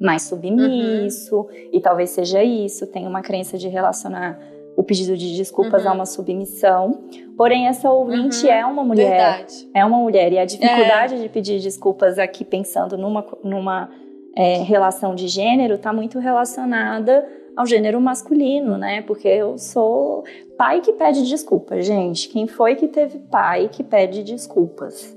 mais 0.00 0.22
submisso, 0.22 1.40
uhum. 1.40 1.46
e 1.72 1.80
talvez 1.80 2.10
seja 2.10 2.42
isso, 2.44 2.86
tem 2.86 3.06
uma 3.06 3.20
crença 3.20 3.58
de 3.58 3.66
relacionar 3.68 4.38
o 4.76 4.82
pedido 4.84 5.16
de 5.16 5.36
desculpas 5.36 5.82
uhum. 5.82 5.90
a 5.90 5.94
uma 5.94 6.06
submissão. 6.06 7.02
Porém, 7.36 7.66
essa 7.66 7.90
ouvinte 7.90 8.46
uhum. 8.46 8.52
é 8.52 8.64
uma 8.64 8.84
mulher. 8.84 9.10
Verdade. 9.10 9.68
É 9.74 9.84
uma 9.84 9.98
mulher. 9.98 10.32
E 10.32 10.38
a 10.38 10.44
dificuldade 10.44 11.14
é. 11.14 11.18
de 11.18 11.28
pedir 11.28 11.58
desculpas 11.58 12.16
aqui, 12.16 12.44
pensando 12.44 12.96
numa, 12.96 13.26
numa 13.42 13.90
é, 14.36 14.58
relação 14.58 15.14
de 15.14 15.28
gênero, 15.28 15.74
está 15.74 15.92
muito 15.92 16.18
relacionada 16.18 17.26
ao 17.56 17.66
gênero 17.66 18.00
masculino, 18.00 18.78
né? 18.78 19.02
Porque 19.02 19.26
eu 19.26 19.58
sou 19.58 20.24
pai 20.56 20.80
que 20.80 20.92
pede 20.92 21.28
desculpas, 21.28 21.84
gente. 21.84 22.28
Quem 22.28 22.46
foi 22.46 22.76
que 22.76 22.86
teve 22.86 23.18
pai 23.18 23.68
que 23.68 23.82
pede 23.82 24.22
desculpas? 24.22 25.16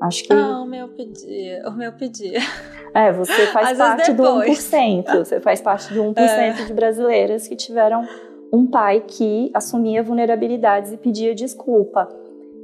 Acho 0.00 0.24
que. 0.24 0.32
Ah, 0.32 0.60
o 0.62 0.66
meu 0.66 0.88
pedia. 0.88 1.62
O 1.68 1.72
meu 1.72 1.92
pedia. 1.92 2.40
É, 2.92 3.12
você 3.12 3.46
faz 3.54 3.70
Às 3.70 3.78
parte 3.78 4.12
do 4.12 4.22
1%. 4.22 5.04
Você 5.24 5.40
faz 5.40 5.60
parte 5.60 5.94
do 5.94 6.02
1% 6.02 6.18
é. 6.18 6.52
de 6.64 6.72
brasileiras 6.72 7.46
que 7.46 7.54
tiveram 7.54 8.06
um 8.52 8.66
pai 8.66 9.04
que 9.06 9.50
assumia 9.54 10.02
vulnerabilidades 10.02 10.92
e 10.92 10.96
pedia 10.96 11.34
desculpa. 11.34 12.08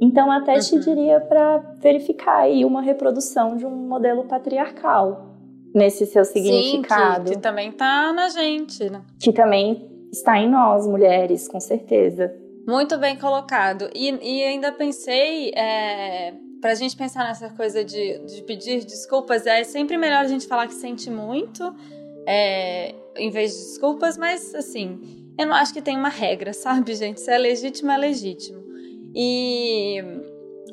Então, 0.01 0.31
até 0.31 0.55
uhum. 0.55 0.59
te 0.59 0.79
diria 0.79 1.21
para 1.21 1.59
verificar 1.79 2.39
aí 2.39 2.65
uma 2.65 2.81
reprodução 2.81 3.55
de 3.55 3.65
um 3.65 3.71
modelo 3.71 4.25
patriarcal 4.25 5.32
nesse 5.73 6.05
seu 6.05 6.23
significado. 6.23 7.27
Sim, 7.27 7.33
que, 7.33 7.35
que 7.35 7.41
também 7.41 7.69
está 7.69 8.13
na 8.13 8.29
gente, 8.29 8.89
né? 8.89 9.01
Que 9.19 9.33
também 9.33 9.89
está 10.11 10.37
em 10.37 10.49
nós, 10.49 10.87
mulheres, 10.87 11.47
com 11.47 11.59
certeza. 11.59 12.33
Muito 12.67 12.97
bem 12.97 13.17
colocado. 13.17 13.89
E, 13.93 14.09
e 14.09 14.43
ainda 14.43 14.71
pensei, 14.71 15.51
é, 15.55 16.33
para 16.61 16.71
a 16.71 16.75
gente 16.75 16.95
pensar 16.95 17.25
nessa 17.25 17.49
coisa 17.49 17.83
de, 17.83 18.19
de 18.19 18.41
pedir 18.43 18.85
desculpas, 18.85 19.45
é 19.45 19.63
sempre 19.63 19.97
melhor 19.97 20.23
a 20.23 20.27
gente 20.27 20.47
falar 20.47 20.67
que 20.67 20.75
sente 20.75 21.09
muito, 21.09 21.75
é, 22.25 22.95
em 23.17 23.29
vez 23.29 23.51
de 23.51 23.57
desculpas, 23.57 24.17
mas 24.17 24.55
assim, 24.55 25.33
eu 25.37 25.47
não 25.47 25.55
acho 25.55 25.73
que 25.73 25.81
tem 25.81 25.97
uma 25.97 26.09
regra, 26.09 26.53
sabe, 26.55 26.95
gente? 26.95 27.19
Se 27.19 27.31
é 27.31 27.37
legítimo, 27.37 27.91
é 27.91 27.97
legítimo. 27.97 28.63
E, 29.15 30.01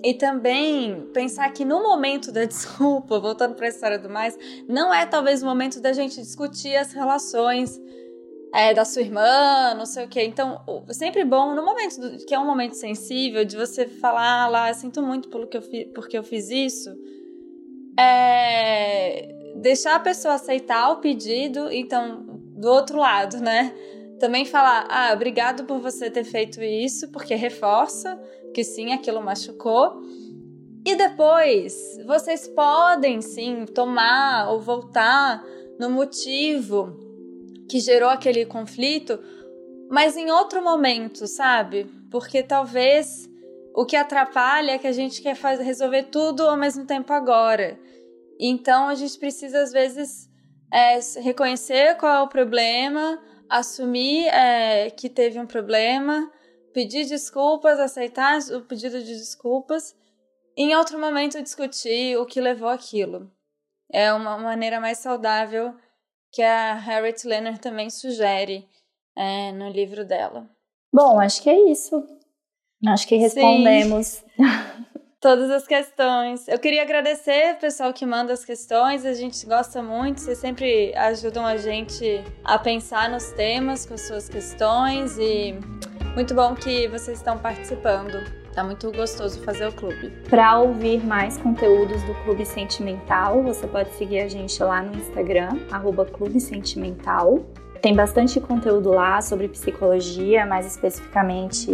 e 0.02 0.14
também 0.14 1.08
pensar 1.12 1.50
que 1.52 1.64
no 1.64 1.82
momento 1.82 2.32
da 2.32 2.44
desculpa, 2.46 3.18
voltando 3.18 3.54
para 3.54 3.66
a 3.66 3.68
história 3.68 3.98
do 3.98 4.08
mais, 4.08 4.36
não 4.68 4.92
é 4.92 5.06
talvez 5.06 5.42
o 5.42 5.46
momento 5.46 5.80
da 5.80 5.92
gente 5.92 6.20
discutir 6.20 6.76
as 6.76 6.92
relações 6.92 7.80
é, 8.52 8.74
da 8.74 8.84
sua 8.84 9.02
irmã, 9.02 9.74
não 9.74 9.86
sei 9.86 10.04
o 10.04 10.08
quê. 10.08 10.24
Então, 10.24 10.60
sempre 10.90 11.24
bom, 11.24 11.54
no 11.54 11.64
momento 11.64 12.00
do, 12.00 12.24
que 12.24 12.34
é 12.34 12.38
um 12.38 12.46
momento 12.46 12.74
sensível, 12.74 13.44
de 13.44 13.56
você 13.56 13.86
falar 13.86 14.44
ah, 14.44 14.48
lá, 14.48 14.74
sinto 14.74 15.02
muito 15.02 15.28
pelo 15.28 15.46
que 15.46 15.56
eu 15.56 15.62
fi, 15.62 15.84
porque 15.94 16.18
eu 16.18 16.22
fiz 16.22 16.50
isso, 16.50 16.90
é, 17.98 19.28
deixar 19.56 19.96
a 19.96 20.00
pessoa 20.00 20.34
aceitar 20.34 20.90
o 20.90 20.96
pedido, 20.96 21.70
então, 21.70 22.24
do 22.56 22.68
outro 22.68 22.98
lado, 22.98 23.38
né? 23.38 23.72
Também 24.20 24.44
falar, 24.44 24.86
ah, 24.90 25.14
obrigado 25.14 25.64
por 25.64 25.80
você 25.80 26.10
ter 26.10 26.24
feito 26.24 26.62
isso, 26.62 27.10
porque 27.10 27.34
reforça 27.34 28.20
que 28.52 28.62
sim, 28.62 28.92
aquilo 28.92 29.22
machucou. 29.22 30.02
E 30.84 30.94
depois, 30.94 31.98
vocês 32.06 32.46
podem 32.46 33.22
sim 33.22 33.64
tomar 33.64 34.50
ou 34.50 34.60
voltar 34.60 35.42
no 35.78 35.88
motivo 35.88 36.98
que 37.66 37.80
gerou 37.80 38.10
aquele 38.10 38.44
conflito, 38.44 39.18
mas 39.90 40.18
em 40.18 40.30
outro 40.30 40.62
momento, 40.62 41.26
sabe? 41.26 41.84
Porque 42.10 42.42
talvez 42.42 43.26
o 43.74 43.86
que 43.86 43.96
atrapalha 43.96 44.72
é 44.72 44.78
que 44.78 44.86
a 44.86 44.92
gente 44.92 45.22
quer 45.22 45.34
fazer, 45.34 45.62
resolver 45.62 46.04
tudo 46.04 46.46
ao 46.46 46.58
mesmo 46.58 46.84
tempo 46.84 47.10
agora. 47.12 47.78
Então 48.38 48.88
a 48.88 48.94
gente 48.94 49.18
precisa, 49.18 49.62
às 49.62 49.72
vezes, 49.72 50.28
é, 50.70 50.98
reconhecer 51.20 51.96
qual 51.96 52.14
é 52.14 52.22
o 52.22 52.28
problema, 52.28 53.18
assumir 53.50 54.28
é, 54.28 54.90
que 54.90 55.08
teve 55.08 55.38
um 55.38 55.46
problema, 55.46 56.30
pedir 56.72 57.06
desculpas, 57.06 57.78
aceitar 57.80 58.38
o 58.52 58.62
pedido 58.62 59.02
de 59.02 59.18
desculpas, 59.18 59.94
e 60.56 60.62
em 60.62 60.76
outro 60.76 60.98
momento 60.98 61.42
discutir 61.42 62.16
o 62.16 62.26
que 62.26 62.40
levou 62.40 62.68
aquilo. 62.68 63.30
É 63.92 64.12
uma 64.12 64.38
maneira 64.38 64.80
mais 64.80 64.98
saudável 64.98 65.74
que 66.32 66.42
a 66.42 66.74
Harriet 66.74 67.26
Lerner 67.26 67.58
também 67.58 67.90
sugere 67.90 68.68
é, 69.16 69.50
no 69.52 69.68
livro 69.68 70.04
dela. 70.04 70.48
Bom, 70.92 71.20
acho 71.20 71.42
que 71.42 71.50
é 71.50 71.70
isso. 71.70 72.06
Acho 72.86 73.06
que 73.06 73.16
respondemos. 73.16 74.22
todas 75.20 75.50
as 75.50 75.66
questões. 75.66 76.48
Eu 76.48 76.58
queria 76.58 76.82
agradecer 76.82 77.54
o 77.54 77.60
pessoal 77.60 77.92
que 77.92 78.06
manda 78.06 78.32
as 78.32 78.44
questões, 78.44 79.04
a 79.04 79.12
gente 79.12 79.44
gosta 79.44 79.82
muito, 79.82 80.20
vocês 80.20 80.38
sempre 80.38 80.94
ajudam 80.96 81.44
a 81.44 81.58
gente 81.58 82.24
a 82.42 82.58
pensar 82.58 83.10
nos 83.10 83.30
temas 83.32 83.84
com 83.84 83.94
as 83.94 84.00
suas 84.00 84.28
questões 84.28 85.18
e 85.18 85.54
muito 86.14 86.34
bom 86.34 86.54
que 86.54 86.88
vocês 86.88 87.18
estão 87.18 87.38
participando. 87.38 88.40
Tá 88.54 88.64
muito 88.64 88.90
gostoso 88.90 89.40
fazer 89.44 89.68
o 89.68 89.72
clube. 89.72 90.10
Para 90.28 90.58
ouvir 90.58 91.04
mais 91.04 91.36
conteúdos 91.36 92.02
do 92.02 92.14
Clube 92.24 92.44
Sentimental, 92.44 93.44
você 93.44 93.64
pode 93.64 93.92
seguir 93.94 94.20
a 94.20 94.28
gente 94.28 94.60
lá 94.60 94.82
no 94.82 94.96
Instagram, 94.96 95.50
arroba 95.70 96.04
Clube 96.04 96.40
Sentimental. 96.40 97.44
Tem 97.80 97.94
bastante 97.94 98.40
conteúdo 98.40 98.90
lá 98.90 99.22
sobre 99.22 99.48
psicologia, 99.48 100.44
mais 100.44 100.66
especificamente 100.66 101.70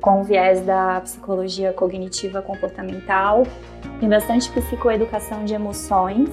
com 0.00 0.20
o 0.20 0.24
viés 0.24 0.60
da 0.60 1.00
psicologia 1.00 1.72
cognitiva 1.72 2.42
comportamental. 2.42 3.44
Tem 4.00 4.08
bastante 4.08 4.50
psicoeducação 4.50 5.44
de 5.44 5.54
emoções. 5.54 6.30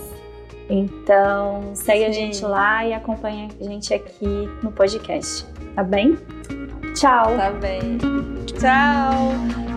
Então, 0.69 1.71
segue 1.73 2.05
Sim. 2.05 2.05
a 2.05 2.11
gente 2.11 2.45
lá 2.45 2.85
e 2.85 2.93
acompanha 2.93 3.49
a 3.59 3.63
gente 3.63 3.93
aqui 3.93 4.49
no 4.61 4.71
podcast, 4.71 5.45
tá 5.75 5.83
bem? 5.83 6.17
Tchau. 6.95 7.35
Tá 7.35 7.51
bem. 7.51 7.97
Tchau. 8.57 9.72